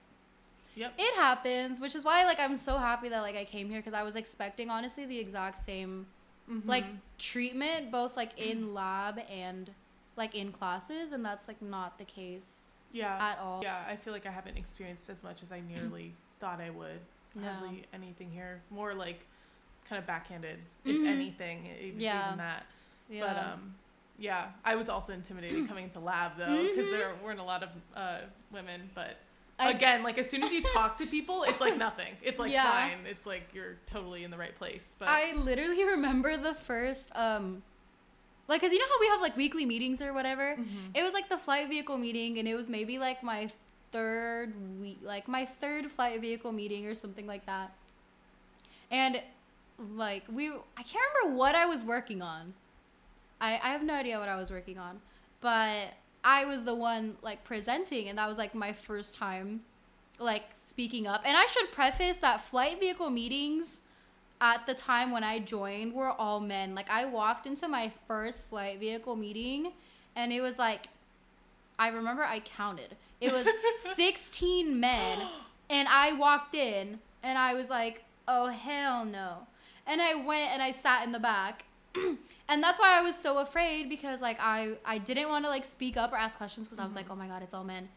Yep. 0.75 0.93
it 0.97 1.15
happens, 1.15 1.79
which 1.79 1.95
is 1.95 2.03
why 2.03 2.25
like 2.25 2.39
I'm 2.39 2.57
so 2.57 2.77
happy 2.77 3.09
that 3.09 3.19
like 3.21 3.35
I 3.35 3.45
came 3.45 3.69
here 3.69 3.79
because 3.79 3.93
I 3.93 4.03
was 4.03 4.15
expecting 4.15 4.69
honestly 4.69 5.05
the 5.05 5.19
exact 5.19 5.59
same 5.59 6.07
like 6.65 6.83
Mhm. 6.83 6.97
treatment 7.17 7.89
both 7.91 8.17
like 8.17 8.37
in 8.37 8.73
lab 8.73 9.19
and 9.29 9.73
like 10.17 10.35
in 10.35 10.51
classes 10.51 11.11
and 11.11 11.23
that's 11.23 11.47
like 11.47 11.61
not 11.61 11.97
the 11.97 12.05
case 12.05 12.73
yeah. 12.91 13.17
at 13.31 13.39
all. 13.39 13.61
Yeah, 13.63 13.83
I 13.87 13.95
feel 13.95 14.13
like 14.13 14.25
I 14.25 14.31
haven't 14.31 14.57
experienced 14.57 15.09
as 15.09 15.23
much 15.23 15.41
as 15.43 15.51
I 15.51 15.59
nearly 15.61 16.13
thought 16.39 16.59
I 16.59 16.69
would. 16.69 16.99
No. 17.35 17.51
Hardly 17.51 17.85
anything 17.93 18.29
here. 18.31 18.61
More 18.69 18.93
like 18.93 19.19
kind 19.89 19.99
of 19.99 20.05
backhanded, 20.05 20.59
if 20.85 20.95
Mhm. 20.95 21.07
anything, 21.07 21.65
even, 21.81 21.99
Yeah. 21.99 22.27
even 22.27 22.37
that. 22.39 22.65
Yeah. 23.09 23.21
But 23.27 23.37
um, 23.53 23.75
yeah, 24.19 24.47
I 24.63 24.75
was 24.75 24.89
also 24.89 25.13
intimidated 25.13 25.67
coming 25.67 25.85
into 25.85 25.99
lab 25.99 26.33
though, 26.37 26.67
because 26.69 26.89
there 26.91 27.13
weren't 27.23 27.39
a 27.39 27.43
lot 27.43 27.63
of 27.63 27.69
uh, 27.95 28.19
women. 28.51 28.89
But 28.93 29.17
I- 29.59 29.71
again, 29.71 30.03
like 30.03 30.17
as 30.17 30.29
soon 30.29 30.43
as 30.43 30.51
you 30.51 30.61
talk 30.73 30.97
to 30.97 31.05
people, 31.05 31.43
it's 31.43 31.61
like 31.61 31.77
nothing. 31.77 32.13
It's 32.21 32.39
like 32.39 32.51
Yeah. 32.51 32.69
fine. 32.71 33.05
It's 33.09 33.25
like 33.25 33.49
you're 33.53 33.77
totally 33.85 34.23
in 34.23 34.31
the 34.31 34.37
right 34.37 34.55
place. 34.57 34.95
But 34.97 35.07
I 35.09 35.33
literally 35.35 35.83
remember 35.95 36.37
the 36.37 36.53
first 36.53 37.11
um 37.15 37.63
like, 38.47 38.59
cause 38.61 38.71
you 38.73 38.79
know 38.79 38.85
how 38.85 38.99
we 38.99 39.07
have 39.07 39.21
like 39.21 39.37
weekly 39.37 39.65
meetings 39.65 40.01
or 40.01 40.11
whatever. 40.13 40.55
Mhm. 40.57 40.91
It 40.95 41.01
was 41.03 41.13
like 41.13 41.29
the 41.29 41.37
flight 41.37 41.69
vehicle 41.69 41.97
meeting, 41.97 42.39
and 42.39 42.47
it 42.47 42.55
was 42.55 42.67
maybe 42.69 42.99
like 42.99 43.23
my 43.23 43.47
third 43.91 44.53
week, 44.81 44.99
like 45.03 45.27
my 45.27 45.45
third 45.45 45.89
flight 45.89 46.19
vehicle 46.19 46.51
meeting 46.51 46.85
or 46.87 46.93
something 46.93 47.25
like 47.25 47.45
that. 47.45 47.71
And 48.91 49.21
like 49.95 50.23
we, 50.31 50.49
I 50.49 50.83
can't 50.83 51.03
remember 51.15 51.37
what 51.37 51.55
I 51.55 51.65
was 51.65 51.83
working 51.85 52.21
on. 52.21 52.53
I 53.43 53.59
I 53.61 53.71
have 53.73 53.83
no 53.83 53.93
idea 53.93 54.17
what 54.17 54.29
I 54.29 54.37
was 54.37 54.49
working 54.49 54.79
on, 54.79 55.01
but 55.41 55.89
I 56.23 56.45
was 56.45 56.63
the 56.63 56.73
one 56.73 57.17
like 57.21 57.43
presenting, 57.43 58.07
and 58.07 58.17
that 58.17 58.27
was 58.27 58.37
like 58.37 58.55
my 58.55 58.71
first 58.71 59.13
time, 59.13 59.61
like 60.17 60.43
speaking 60.69 61.05
up. 61.05 61.21
And 61.25 61.35
I 61.35 61.45
should 61.45 61.71
preface 61.71 62.19
that 62.19 62.41
flight 62.41 62.79
vehicle 62.79 63.09
meetings 63.09 63.81
at 64.39 64.65
the 64.65 64.73
time 64.73 65.11
when 65.11 65.23
I 65.23 65.39
joined 65.39 65.93
were 65.93 66.11
all 66.11 66.39
men. 66.39 66.73
Like 66.73 66.89
I 66.89 67.05
walked 67.05 67.45
into 67.45 67.67
my 67.67 67.91
first 68.07 68.47
flight 68.49 68.79
vehicle 68.79 69.15
meeting 69.15 69.73
and 70.15 70.31
it 70.31 70.41
was 70.41 70.57
like 70.57 70.87
I 71.77 71.89
remember 71.89 72.23
I 72.23 72.39
counted. 72.39 72.95
It 73.19 73.31
was 73.33 73.47
16 73.95 74.79
men 74.79 75.27
and 75.69 75.87
I 75.89 76.13
walked 76.13 76.55
in 76.55 76.99
and 77.21 77.37
I 77.37 77.53
was 77.53 77.69
like, 77.69 78.03
"Oh 78.27 78.47
hell 78.47 79.03
no." 79.05 79.47
And 79.85 80.01
I 80.01 80.15
went 80.15 80.51
and 80.53 80.61
I 80.61 80.71
sat 80.71 81.05
in 81.05 81.11
the 81.11 81.19
back. 81.19 81.65
and 82.53 82.61
that's 82.61 82.79
why 82.79 82.99
I 82.99 83.01
was 83.01 83.15
so 83.17 83.39
afraid 83.39 83.89
because 83.89 84.21
like 84.21 84.37
I 84.39 84.77
I 84.85 84.99
didn't 84.99 85.29
want 85.29 85.43
to 85.45 85.49
like 85.49 85.65
speak 85.65 85.97
up 85.97 86.13
or 86.13 86.17
ask 86.17 86.37
questions 86.37 86.67
because 86.67 86.77
I 86.79 86.85
was 86.85 86.95
like, 86.95 87.07
"Oh 87.09 87.15
my 87.15 87.27
god, 87.27 87.41
it's 87.41 87.53
all 87.53 87.63
men." 87.63 87.89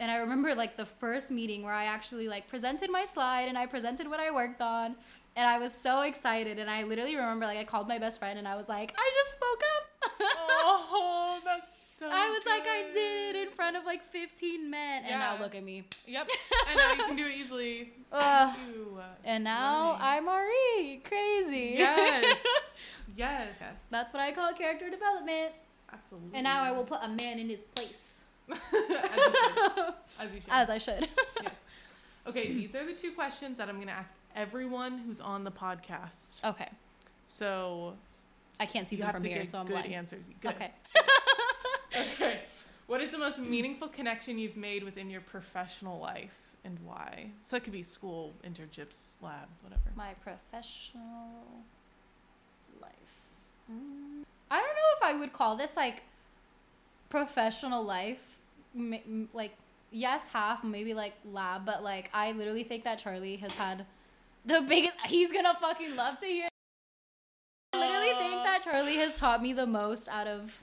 And 0.00 0.10
I 0.10 0.16
remember 0.16 0.54
like 0.56 0.76
the 0.76 0.86
first 0.86 1.30
meeting 1.30 1.62
where 1.62 1.72
I 1.72 1.84
actually 1.84 2.26
like 2.26 2.48
presented 2.48 2.90
my 2.90 3.06
slide 3.06 3.46
and 3.48 3.56
I 3.56 3.66
presented 3.66 4.08
what 4.08 4.18
I 4.18 4.32
worked 4.32 4.60
on 4.60 4.96
and 5.36 5.46
I 5.46 5.58
was 5.58 5.72
so 5.72 6.02
excited 6.02 6.58
and 6.58 6.68
I 6.68 6.82
literally 6.82 7.14
remember 7.14 7.46
like 7.46 7.58
I 7.58 7.64
called 7.64 7.88
my 7.88 7.98
best 7.98 8.18
friend 8.18 8.38
and 8.38 8.46
I 8.46 8.56
was 8.56 8.68
like, 8.68 8.92
I 8.96 9.12
just 9.14 9.32
spoke 9.36 9.62
up. 9.76 10.20
oh, 10.50 11.40
that's 11.44 11.80
so. 11.82 12.08
I 12.10 12.28
was 12.30 12.42
like, 12.44 12.62
I 12.62 12.90
did 12.90 13.36
it 13.36 13.48
in 13.48 13.54
front 13.54 13.76
of 13.76 13.84
like 13.84 14.02
15 14.10 14.68
men, 14.68 15.04
and 15.04 15.20
now 15.20 15.38
look 15.38 15.54
at 15.54 15.62
me. 15.62 15.84
Yep. 16.06 16.28
and 16.68 16.76
now 16.76 16.92
you 16.92 17.04
can 17.04 17.16
do 17.16 17.26
it 17.26 17.36
easily. 17.36 17.92
Uh, 18.10 18.52
and 19.24 19.44
now 19.44 19.92
learning. 19.92 20.00
I'm 20.02 20.24
Marie, 20.26 21.02
crazy. 21.04 21.76
Yes. 21.78 22.82
yes. 23.16 23.58
Yes. 23.60 23.86
That's 23.90 24.12
what 24.12 24.20
I 24.20 24.32
call 24.32 24.52
character 24.54 24.90
development. 24.90 25.52
absolutely. 25.92 26.30
And 26.34 26.44
now 26.44 26.62
I 26.62 26.72
will 26.72 26.84
put 26.84 27.00
a 27.02 27.08
man 27.08 27.38
in 27.38 27.48
his 27.48 27.60
place, 27.74 28.22
As 28.50 28.58
you 28.60 29.32
should. 29.32 29.94
As 30.20 30.34
you 30.34 30.40
should. 30.40 30.50
as 30.50 30.70
I 30.70 30.78
should. 30.78 31.08
yes. 31.42 31.68
Okay, 32.26 32.52
these 32.52 32.74
are 32.74 32.84
the 32.86 32.92
two 32.92 33.12
questions 33.12 33.56
that 33.58 33.68
I'm 33.68 33.76
going 33.76 33.88
to 33.88 33.92
ask 33.94 34.10
everyone 34.36 34.98
who's 34.98 35.20
on 35.20 35.42
the 35.44 35.50
podcast. 35.50 36.42
okay, 36.44 36.68
So 37.26 37.94
I 38.60 38.66
can't 38.66 38.88
see 38.88 38.96
you 38.96 39.02
them 39.02 39.12
from 39.12 39.24
here, 39.24 39.44
so 39.44 39.58
I'm 39.58 39.66
good 39.66 39.74
like, 39.76 39.90
answers. 39.90 40.24
Good. 40.40 40.52
okay. 40.52 40.70
Okay. 41.94 42.40
What 42.86 43.00
is 43.00 43.10
the 43.10 43.18
most 43.18 43.38
meaningful 43.38 43.88
connection 43.88 44.38
you've 44.38 44.56
made 44.56 44.82
within 44.84 45.08
your 45.10 45.20
professional 45.20 45.98
life 45.98 46.38
and 46.64 46.78
why? 46.84 47.30
So 47.42 47.56
it 47.56 47.64
could 47.64 47.72
be 47.72 47.82
school, 47.82 48.32
internships, 48.46 49.20
lab, 49.22 49.48
whatever. 49.62 49.82
My 49.96 50.12
professional. 50.22 51.64
I 53.70 54.56
don't 54.56 54.74
know 54.74 54.90
if 54.96 55.02
I 55.02 55.14
would 55.18 55.32
call 55.32 55.56
this 55.56 55.76
like 55.76 56.02
professional 57.08 57.82
life. 57.84 58.20
M- 58.76 59.28
like, 59.32 59.54
yes, 59.90 60.26
half, 60.28 60.64
maybe 60.64 60.94
like 60.94 61.14
lab, 61.30 61.64
but 61.64 61.82
like, 61.82 62.10
I 62.14 62.32
literally 62.32 62.64
think 62.64 62.84
that 62.84 62.98
Charlie 62.98 63.36
has 63.36 63.54
had 63.54 63.84
the 64.44 64.60
biggest. 64.68 64.96
He's 65.06 65.32
gonna 65.32 65.54
fucking 65.60 65.96
love 65.96 66.18
to 66.20 66.26
hear. 66.26 66.48
I 67.74 67.78
literally 67.78 68.12
think 68.28 68.44
that 68.44 68.60
Charlie 68.64 68.96
has 68.96 69.18
taught 69.18 69.42
me 69.42 69.52
the 69.52 69.66
most 69.66 70.08
out 70.08 70.26
of 70.26 70.62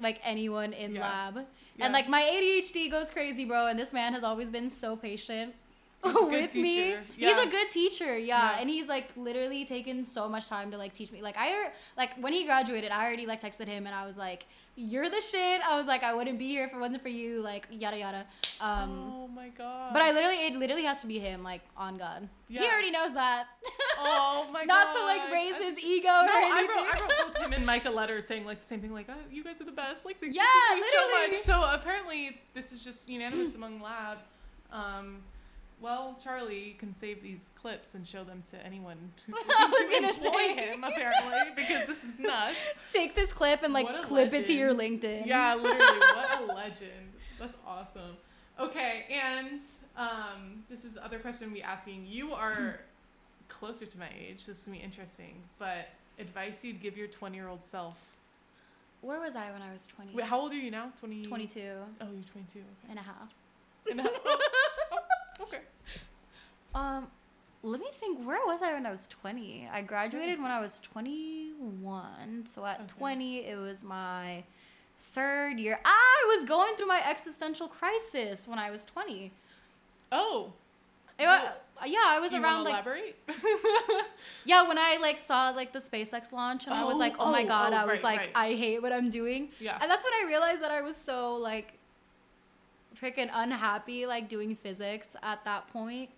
like 0.00 0.20
anyone 0.24 0.72
in 0.72 0.94
Yeah. 0.94 1.00
lab. 1.00 1.36
Yeah. 1.76 1.84
And 1.84 1.92
like 1.92 2.08
my 2.08 2.22
ADHD 2.22 2.90
goes 2.90 3.10
crazy, 3.10 3.44
bro. 3.44 3.66
And 3.66 3.78
this 3.78 3.92
man 3.92 4.12
has 4.14 4.22
always 4.24 4.50
been 4.50 4.70
so 4.70 4.96
patient 4.96 5.14
He's 5.30 5.46
a 5.46 5.54
good 5.54 5.54
with 6.04 6.54
me. 6.54 6.92
teacher. 6.94 7.02
He's 7.16 7.36
a 7.36 7.46
good 7.50 7.70
teacher, 7.70 8.16
yeah. 8.18 8.52
Yeah. 8.52 8.60
And 8.60 8.70
he's 8.70 8.86
like 8.88 9.08
literally 9.16 9.64
taken 9.64 10.04
so 10.04 10.28
much 10.28 10.48
time 10.48 10.70
to 10.70 10.78
like 10.78 10.94
teach 10.94 11.10
me. 11.10 11.22
Like 11.22 11.36
I 11.38 11.70
like 11.96 12.10
when 12.18 12.32
he 12.32 12.44
graduated, 12.44 12.90
I 12.90 13.04
already 13.06 13.26
like 13.26 13.40
texted 13.40 13.66
him 13.66 13.86
and 13.86 13.94
I 13.94 14.06
was 14.06 14.16
like, 14.16 14.46
"You're 14.76 15.08
the 15.10 15.20
shit." 15.20 15.60
I 15.68 15.76
was 15.76 15.86
like, 15.86 16.04
"I 16.04 16.14
wouldn't 16.14 16.38
be 16.38 16.46
here 16.48 16.66
if 16.66 16.72
it 16.72 16.78
wasn't 16.78 17.02
for 17.02 17.08
you." 17.08 17.40
Like 17.42 17.66
yada 17.70 17.98
yada. 17.98 18.26
Um, 18.60 19.12
oh 19.14 19.28
my 19.28 19.48
god. 19.50 19.92
but 19.92 20.02
I 20.02 20.12
literally 20.12 20.46
it 20.46 20.54
literally 20.54 20.82
has 20.84 21.00
to 21.00 21.06
be 21.08 21.18
him. 21.18 21.42
Like 21.42 21.62
on 21.76 21.96
God, 21.96 22.28
yeah. 22.48 22.60
he 22.62 22.68
already 22.68 22.90
knows 22.92 23.14
that. 23.14 23.46
Oh 23.98 24.46
my 24.52 24.60
god. 24.66 24.68
Not 24.68 24.96
to 24.96 25.02
like 25.02 25.32
raise 25.32 25.54
I- 25.56 25.64
his 25.64 25.78
ego 25.82 26.06
No, 26.08 26.22
or 26.22 26.28
I 26.30 26.58
anything. 26.58 26.76
wrote, 26.76 26.94
I 26.94 27.00
wrote 27.00 27.34
both 27.34 27.38
him 27.44 27.52
and 27.54 27.66
Mike 27.66 27.86
a 27.86 27.90
letter 27.90 28.20
saying 28.20 28.44
like 28.44 28.60
the 28.60 28.66
same 28.66 28.80
thing, 28.80 28.92
like, 28.92 29.06
oh, 29.08 29.14
you 29.32 29.42
guys 29.42 29.60
are 29.60 29.64
the 29.64 29.72
best. 29.72 30.04
Like, 30.04 30.20
they 30.20 30.28
Yeah, 30.28 30.42
so 30.92 31.10
much. 31.26 31.34
So 31.36 31.68
apparently, 31.72 32.40
this 32.54 32.72
is 32.72 32.84
just 32.84 33.08
unanimous 33.08 33.54
among 33.60 33.80
lab. 33.80 34.18
Um, 34.72 35.22
well, 35.80 36.18
Charlie 36.22 36.76
can 36.78 36.92
save 36.92 37.22
these 37.22 37.50
clips 37.54 37.94
and 37.94 38.06
show 38.06 38.24
them 38.24 38.42
to 38.50 38.64
anyone 38.66 38.96
was 39.28 39.42
to 39.44 39.96
employ 39.96 40.32
say. 40.32 40.54
him, 40.54 40.84
apparently, 40.84 41.38
because 41.56 41.86
this 41.86 42.04
is 42.04 42.20
nuts. 42.20 42.56
Take 42.92 43.14
this 43.14 43.32
clip 43.32 43.62
and 43.62 43.72
like 43.72 43.88
a 43.88 44.02
clip 44.02 44.32
it 44.34 44.46
to 44.46 44.52
your. 44.52 44.74
LinkedIn. 44.74 45.26
Yeah, 45.26 45.54
literally, 45.54 45.98
what 45.98 46.40
a 46.40 46.44
legend. 46.52 47.12
That's 47.38 47.54
awesome. 47.66 48.16
Okay, 48.58 49.04
and 49.10 49.60
um, 49.96 50.64
this 50.68 50.84
is 50.84 50.94
the 50.94 51.04
other 51.04 51.18
question 51.18 51.52
we're 51.52 51.64
asking. 51.64 52.06
You 52.08 52.32
are 52.32 52.80
closer 53.48 53.86
to 53.86 53.98
my 53.98 54.08
age. 54.18 54.46
This 54.46 54.58
is 54.60 54.64
gonna 54.64 54.78
be 54.78 54.84
interesting. 54.84 55.42
But 55.58 55.88
advice 56.18 56.64
you'd 56.64 56.80
give 56.82 56.96
your 56.96 57.06
twenty-year-old 57.08 57.66
self. 57.66 57.96
Where 59.00 59.20
was 59.20 59.36
I 59.36 59.52
when 59.52 59.62
I 59.62 59.70
was 59.72 59.86
20? 59.86 60.12
Wait, 60.12 60.24
how 60.26 60.40
old 60.40 60.50
are 60.50 60.56
you 60.56 60.72
now? 60.72 60.90
Twenty. 60.98 61.24
22 61.24 61.60
Oh, 62.00 62.06
you're 62.12 62.24
twenty-two. 62.24 62.64
and 62.90 62.98
a 62.98 63.02
half. 63.02 63.32
Okay. 63.88 63.96
And- 63.96 64.08
oh, 64.26 64.38
okay. 65.42 65.58
Um, 66.78 67.08
let 67.62 67.80
me 67.80 67.88
think. 67.92 68.24
Where 68.26 68.38
was 68.46 68.62
I 68.62 68.72
when 68.74 68.86
I 68.86 68.90
was 68.90 69.06
20? 69.08 69.68
I 69.72 69.82
graduated 69.82 70.38
when 70.40 70.50
I 70.50 70.60
was 70.60 70.78
21. 70.80 72.46
So 72.46 72.64
at 72.64 72.76
Okay. 72.80 72.86
20, 72.98 73.38
it 73.46 73.56
was 73.58 73.82
my 73.82 74.44
third 75.12 75.58
year. 75.58 75.80
I 75.84 76.34
was 76.36 76.44
going 76.44 76.76
through 76.76 76.86
my 76.86 77.02
existential 77.08 77.66
crisis 77.68 78.46
when 78.46 78.58
I 78.58 78.70
was 78.70 78.86
20. 78.86 79.32
Oh, 80.12 80.52
It 81.18 81.26
wa- 81.26 81.52
yeah, 81.86 81.98
I 82.06 82.20
was 82.20 82.32
around 82.32 82.64
like 82.64 82.74
elaborate? 82.74 83.16
yeah 84.44 84.66
when 84.68 84.78
I 84.78 84.98
like 85.00 85.18
saw 85.18 85.50
like 85.50 85.72
the 85.72 85.78
SpaceX 85.80 86.32
launch 86.32 86.66
and 86.66 86.74
I 86.74 86.84
was 86.84 86.96
Oh, 86.96 87.00
like, 87.00 87.16
oh 87.18 87.30
my 87.32 87.42
oh, 87.42 87.48
god, 87.48 87.72
oh, 87.72 87.76
I 87.76 87.84
was 87.84 88.02
right, 88.02 88.18
like, 88.18 88.18
right. 88.36 88.52
I 88.52 88.54
hate 88.54 88.80
what 88.82 88.92
I'm 88.92 89.08
doing. 89.10 89.48
yeah. 89.60 89.78
And 89.80 89.90
that's 89.90 90.04
when 90.04 90.12
I 90.14 90.28
realized 90.28 90.62
that 90.62 90.70
I 90.70 90.80
was 90.82 90.96
so 90.96 91.34
like 91.34 91.74
freaking 93.00 93.30
unhappy 93.32 94.06
like 94.06 94.28
doing 94.28 94.54
physics 94.56 95.16
at 95.22 95.44
that 95.44 95.66
point. 95.72 96.10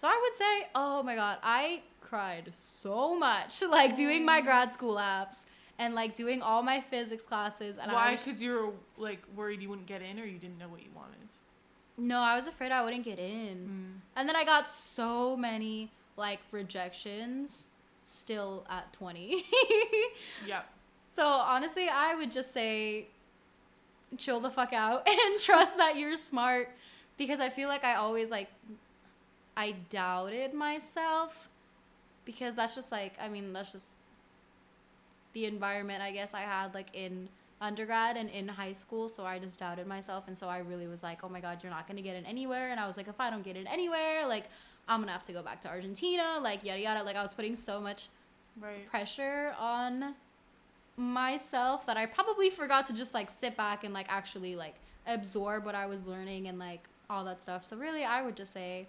So 0.00 0.08
I 0.08 0.18
would 0.18 0.34
say, 0.34 0.70
oh 0.74 1.02
my 1.02 1.14
god, 1.14 1.36
I 1.42 1.82
cried 2.00 2.48
so 2.52 3.18
much 3.18 3.60
like 3.68 3.96
doing 3.96 4.24
my 4.24 4.40
grad 4.40 4.72
school 4.72 4.96
apps 4.96 5.44
and 5.78 5.94
like 5.94 6.14
doing 6.14 6.40
all 6.40 6.62
my 6.62 6.80
physics 6.80 7.24
classes 7.24 7.76
and 7.76 7.90
I 7.90 7.94
Why? 7.94 8.16
Because 8.16 8.42
you 8.42 8.50
were 8.50 8.70
like 8.96 9.20
worried 9.36 9.60
you 9.60 9.68
wouldn't 9.68 9.86
get 9.86 10.00
in, 10.00 10.18
or 10.18 10.24
you 10.24 10.38
didn't 10.38 10.56
know 10.56 10.68
what 10.68 10.80
you 10.80 10.88
wanted. 10.96 11.18
no, 11.98 12.16
I 12.16 12.34
was 12.34 12.46
afraid 12.46 12.72
I 12.72 12.82
wouldn't 12.82 13.04
get 13.04 13.18
in. 13.18 13.58
Mm. 13.58 14.00
And 14.16 14.26
then 14.26 14.36
I 14.36 14.44
got 14.44 14.70
so 14.70 15.36
many 15.36 15.90
like 16.16 16.40
rejections 16.50 17.68
still 18.02 18.66
at 18.70 18.90
20. 18.94 19.44
Yeah. 20.46 20.62
So 21.14 21.26
honestly, 21.26 21.90
I 21.90 22.14
would 22.14 22.30
just 22.30 22.54
say 22.54 23.08
chill 24.16 24.40
the 24.40 24.50
fuck 24.50 24.72
out 24.72 25.06
and 25.06 25.38
trust 25.38 25.76
that 25.76 25.98
you're 25.98 26.16
smart 26.16 26.70
because 27.18 27.38
I 27.38 27.50
feel 27.50 27.68
like 27.68 27.84
I 27.84 27.96
always 27.96 28.30
like 28.30 28.48
I 29.60 29.74
doubted 29.90 30.54
myself 30.54 31.50
because 32.24 32.54
that's 32.54 32.74
just 32.74 32.90
like 32.90 33.12
I 33.20 33.28
mean 33.28 33.52
that's 33.52 33.72
just 33.72 33.94
the 35.34 35.44
environment 35.44 36.02
I 36.02 36.12
guess 36.12 36.32
I 36.32 36.40
had 36.40 36.72
like 36.72 36.88
in 36.94 37.28
undergrad 37.60 38.16
and 38.16 38.30
in 38.30 38.48
high 38.48 38.72
school 38.72 39.06
so 39.10 39.26
I 39.26 39.38
just 39.38 39.58
doubted 39.58 39.86
myself 39.86 40.28
and 40.28 40.38
so 40.38 40.48
I 40.48 40.58
really 40.58 40.86
was 40.86 41.02
like 41.02 41.18
oh 41.22 41.28
my 41.28 41.40
god 41.40 41.58
you're 41.62 41.70
not 41.70 41.86
going 41.86 41.98
to 41.98 42.02
get 42.02 42.16
in 42.16 42.24
anywhere 42.24 42.70
and 42.70 42.80
I 42.80 42.86
was 42.86 42.96
like 42.96 43.06
if 43.06 43.20
I 43.20 43.28
don't 43.28 43.44
get 43.44 43.56
in 43.56 43.66
anywhere 43.66 44.26
like 44.26 44.44
I'm 44.88 45.00
going 45.00 45.08
to 45.08 45.12
have 45.12 45.24
to 45.24 45.32
go 45.34 45.42
back 45.42 45.60
to 45.62 45.68
Argentina 45.68 46.38
like 46.40 46.64
yada 46.64 46.80
yada 46.80 47.02
like 47.02 47.16
I 47.16 47.22
was 47.22 47.34
putting 47.34 47.56
so 47.56 47.80
much 47.80 48.08
Right. 48.60 48.86
pressure 48.90 49.54
on 49.58 50.14
myself 50.96 51.86
that 51.86 51.96
I 51.98 52.06
probably 52.06 52.50
forgot 52.50 52.86
to 52.86 52.94
just 52.94 53.12
like 53.14 53.28
sit 53.30 53.56
back 53.56 53.84
and 53.84 53.92
like 53.94 54.06
actually 54.08 54.56
like 54.56 54.74
absorb 55.06 55.64
what 55.64 55.74
I 55.74 55.86
was 55.86 56.06
learning 56.06 56.48
and 56.48 56.58
like 56.58 56.82
all 57.08 57.24
that 57.24 57.40
stuff. 57.42 57.64
So 57.64 57.76
really 57.76 58.04
I 58.04 58.22
would 58.22 58.36
just 58.36 58.52
say 58.52 58.86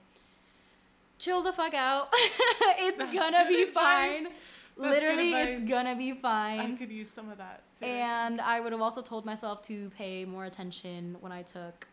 chill 1.22 1.42
the 1.44 1.54
fuck 1.54 1.74
out. 1.74 2.10
it's 2.14 2.98
That's 2.98 3.14
gonna 3.14 3.46
be 3.48 3.64
advice. 3.64 3.74
fine. 3.74 4.24
That's 4.24 4.36
Literally 4.78 5.34
it's 5.34 5.70
gonna 5.70 5.96
be 5.96 6.14
fine. 6.14 6.74
I 6.74 6.78
could 6.78 6.92
use 6.92 7.10
some 7.10 7.30
of 7.30 7.38
that 7.38 7.62
too. 7.78 7.86
And 7.86 8.42
I 8.42 8.60
would 8.60 8.72
have 8.72 8.82
also 8.82 9.02
told 9.02 9.26
myself 9.26 9.62
to 9.64 9.90
pay 9.92 10.26
more 10.26 10.46
attention 10.46 11.18
when 11.20 11.32
I 11.32 11.44
took 11.44 11.88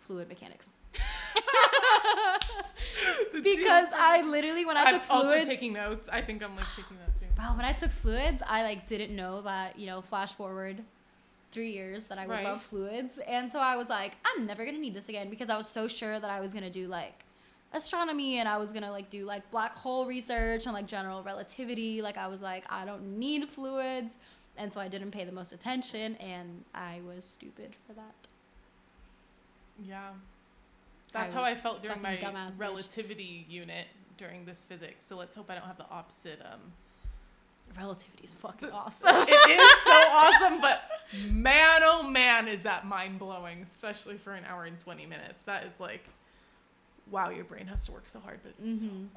fluid 0.00 0.28
mechanics. 0.28 0.70
Because 3.42 3.88
I 3.94 4.22
literally 4.22 4.64
when 4.64 4.76
I 4.76 4.82
I'm 4.84 5.00
took 5.00 5.10
also 5.10 5.44
taking 5.44 5.72
notes. 5.72 6.08
I 6.08 6.20
think 6.20 6.42
I'm 6.42 6.56
like 6.56 6.66
taking 6.76 6.96
that 6.98 7.18
too. 7.18 7.26
Wow, 7.38 7.56
when 7.56 7.64
I 7.64 7.72
took 7.72 7.90
fluids, 7.90 8.42
I 8.46 8.62
like 8.62 8.86
didn't 8.86 9.14
know 9.14 9.42
that, 9.42 9.78
you 9.78 9.86
know, 9.86 10.00
flash 10.02 10.32
forward 10.34 10.82
three 11.52 11.70
years 11.70 12.06
that 12.06 12.18
I 12.18 12.26
would 12.26 12.34
Right. 12.34 12.44
love 12.44 12.62
fluids. 12.62 13.18
And 13.18 13.50
so 13.50 13.58
I 13.58 13.76
was 13.76 13.88
like, 13.88 14.12
I'm 14.24 14.46
never 14.46 14.64
gonna 14.64 14.78
need 14.78 14.94
this 14.94 15.08
again 15.08 15.30
because 15.30 15.48
I 15.48 15.56
was 15.56 15.68
so 15.68 15.88
sure 15.88 16.18
that 16.20 16.30
I 16.30 16.40
was 16.40 16.52
gonna 16.54 16.70
do 16.70 16.86
like 16.88 17.24
astronomy 17.72 18.38
and 18.38 18.48
I 18.48 18.56
was 18.56 18.72
gonna 18.72 18.90
like 18.90 19.10
do 19.10 19.24
like 19.24 19.50
black 19.50 19.74
hole 19.74 20.06
research 20.06 20.66
and 20.66 20.74
like 20.74 20.86
general 20.86 21.22
relativity. 21.22 22.02
Like 22.02 22.16
I 22.16 22.26
was 22.28 22.40
like, 22.40 22.64
I 22.68 22.84
don't 22.84 23.18
need 23.18 23.48
fluids. 23.48 24.16
And 24.56 24.72
so 24.72 24.80
I 24.80 24.88
didn't 24.88 25.12
pay 25.12 25.24
the 25.24 25.32
most 25.32 25.52
attention 25.52 26.16
and 26.16 26.64
I 26.74 27.00
was 27.06 27.24
stupid 27.24 27.74
for 27.86 27.94
that. 27.94 28.14
Yeah. 29.82 30.08
That's 31.12 31.32
I 31.32 31.36
how 31.36 31.42
I 31.42 31.54
felt 31.54 31.80
during 31.80 32.02
my 32.02 32.16
dumbass 32.16 32.52
bitch. 32.52 32.58
relativity 32.60 33.46
unit 33.48 33.86
during 34.16 34.44
this 34.44 34.64
physics. 34.64 35.04
So 35.06 35.16
let's 35.16 35.34
hope 35.34 35.50
I 35.50 35.54
don't 35.54 35.64
have 35.66 35.78
the 35.78 35.88
opposite. 35.90 36.40
Um, 36.40 36.72
Relativity 37.78 38.24
is 38.24 38.34
fucking 38.34 38.70
awesome. 38.70 39.08
it 39.28 39.50
is 39.50 39.82
so 39.82 39.90
awesome, 40.10 40.60
but 40.60 40.82
man, 41.30 41.80
oh 41.84 42.02
man, 42.02 42.48
is 42.48 42.64
that 42.64 42.84
mind 42.84 43.18
blowing, 43.18 43.62
especially 43.62 44.16
for 44.16 44.32
an 44.32 44.44
hour 44.44 44.64
and 44.64 44.76
20 44.78 45.06
minutes. 45.06 45.44
That 45.44 45.64
is 45.64 45.78
like, 45.78 46.04
wow, 47.10 47.30
your 47.30 47.44
brain 47.44 47.66
has 47.66 47.84
to 47.86 47.92
work 47.92 48.08
so 48.08 48.20
hard, 48.20 48.40
but 48.42 48.52
it's 48.58 48.80
so 48.82 48.86
Mhm. 48.86 49.08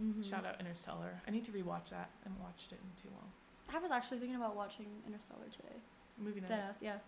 Mhm. 0.00 0.28
Shout 0.28 0.44
out 0.46 0.58
Interstellar. 0.58 1.20
I 1.26 1.30
need 1.30 1.44
to 1.44 1.52
rewatch 1.52 1.90
that. 1.90 2.10
I 2.24 2.28
haven't 2.28 2.42
watched 2.42 2.72
it 2.72 2.78
in 2.80 3.02
too 3.02 3.08
long. 3.14 3.30
I 3.74 3.78
was 3.78 3.90
actually 3.90 4.18
thinking 4.18 4.36
about 4.36 4.56
watching 4.56 4.86
Interstellar 5.06 5.46
today. 5.50 5.76
Movie 6.18 6.40
night. 6.40 6.50
Deadass, 6.50 6.82
yeah. 6.82 6.98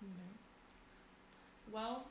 Movie 0.00 0.14
night. 0.14 0.38
Well, 1.72 2.06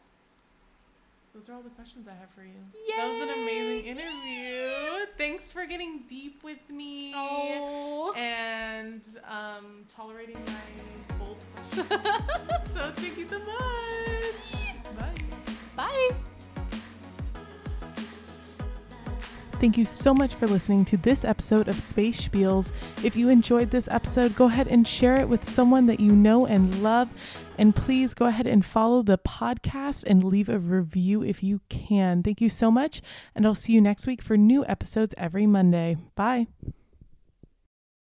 those 1.33 1.49
are 1.49 1.53
all 1.53 1.61
the 1.61 1.69
questions 1.71 2.07
I 2.07 2.13
have 2.13 2.29
for 2.31 2.43
you. 2.43 2.53
Yay! 2.87 2.95
That 2.97 3.07
was 3.09 3.19
an 3.19 3.29
amazing 3.29 3.85
interview. 3.85 5.05
Thanks 5.17 5.51
for 5.51 5.65
getting 5.65 6.03
deep 6.07 6.43
with 6.43 6.69
me. 6.69 7.13
Oh. 7.15 8.13
And 8.15 9.01
um, 9.27 9.85
tolerating 9.87 10.37
my 10.45 11.17
bold 11.17 11.45
questions. 11.55 11.89
so 12.73 12.91
thank 12.95 13.17
you 13.17 13.25
so 13.25 13.39
much. 13.39 14.95
Bye. 14.97 15.13
Bye. 15.75 16.15
Thank 19.61 19.77
you 19.77 19.85
so 19.85 20.11
much 20.11 20.33
for 20.33 20.47
listening 20.47 20.85
to 20.85 20.97
this 20.97 21.23
episode 21.23 21.67
of 21.67 21.79
Space 21.79 22.19
Spiels. 22.19 22.71
If 23.03 23.15
you 23.15 23.29
enjoyed 23.29 23.69
this 23.69 23.87
episode, 23.91 24.33
go 24.33 24.45
ahead 24.45 24.67
and 24.67 24.87
share 24.87 25.19
it 25.19 25.29
with 25.29 25.47
someone 25.47 25.85
that 25.85 25.99
you 25.99 26.13
know 26.13 26.47
and 26.47 26.81
love. 26.81 27.09
And 27.59 27.75
please 27.75 28.15
go 28.15 28.25
ahead 28.25 28.47
and 28.47 28.65
follow 28.65 29.03
the 29.03 29.19
podcast 29.19 30.03
and 30.05 30.23
leave 30.23 30.49
a 30.49 30.57
review 30.57 31.21
if 31.21 31.43
you 31.43 31.61
can. 31.69 32.23
Thank 32.23 32.41
you 32.41 32.49
so 32.49 32.71
much. 32.71 33.03
And 33.35 33.45
I'll 33.45 33.53
see 33.53 33.73
you 33.73 33.81
next 33.81 34.07
week 34.07 34.23
for 34.23 34.35
new 34.35 34.65
episodes 34.65 35.13
every 35.15 35.45
Monday. 35.45 35.95
Bye. 36.15 36.47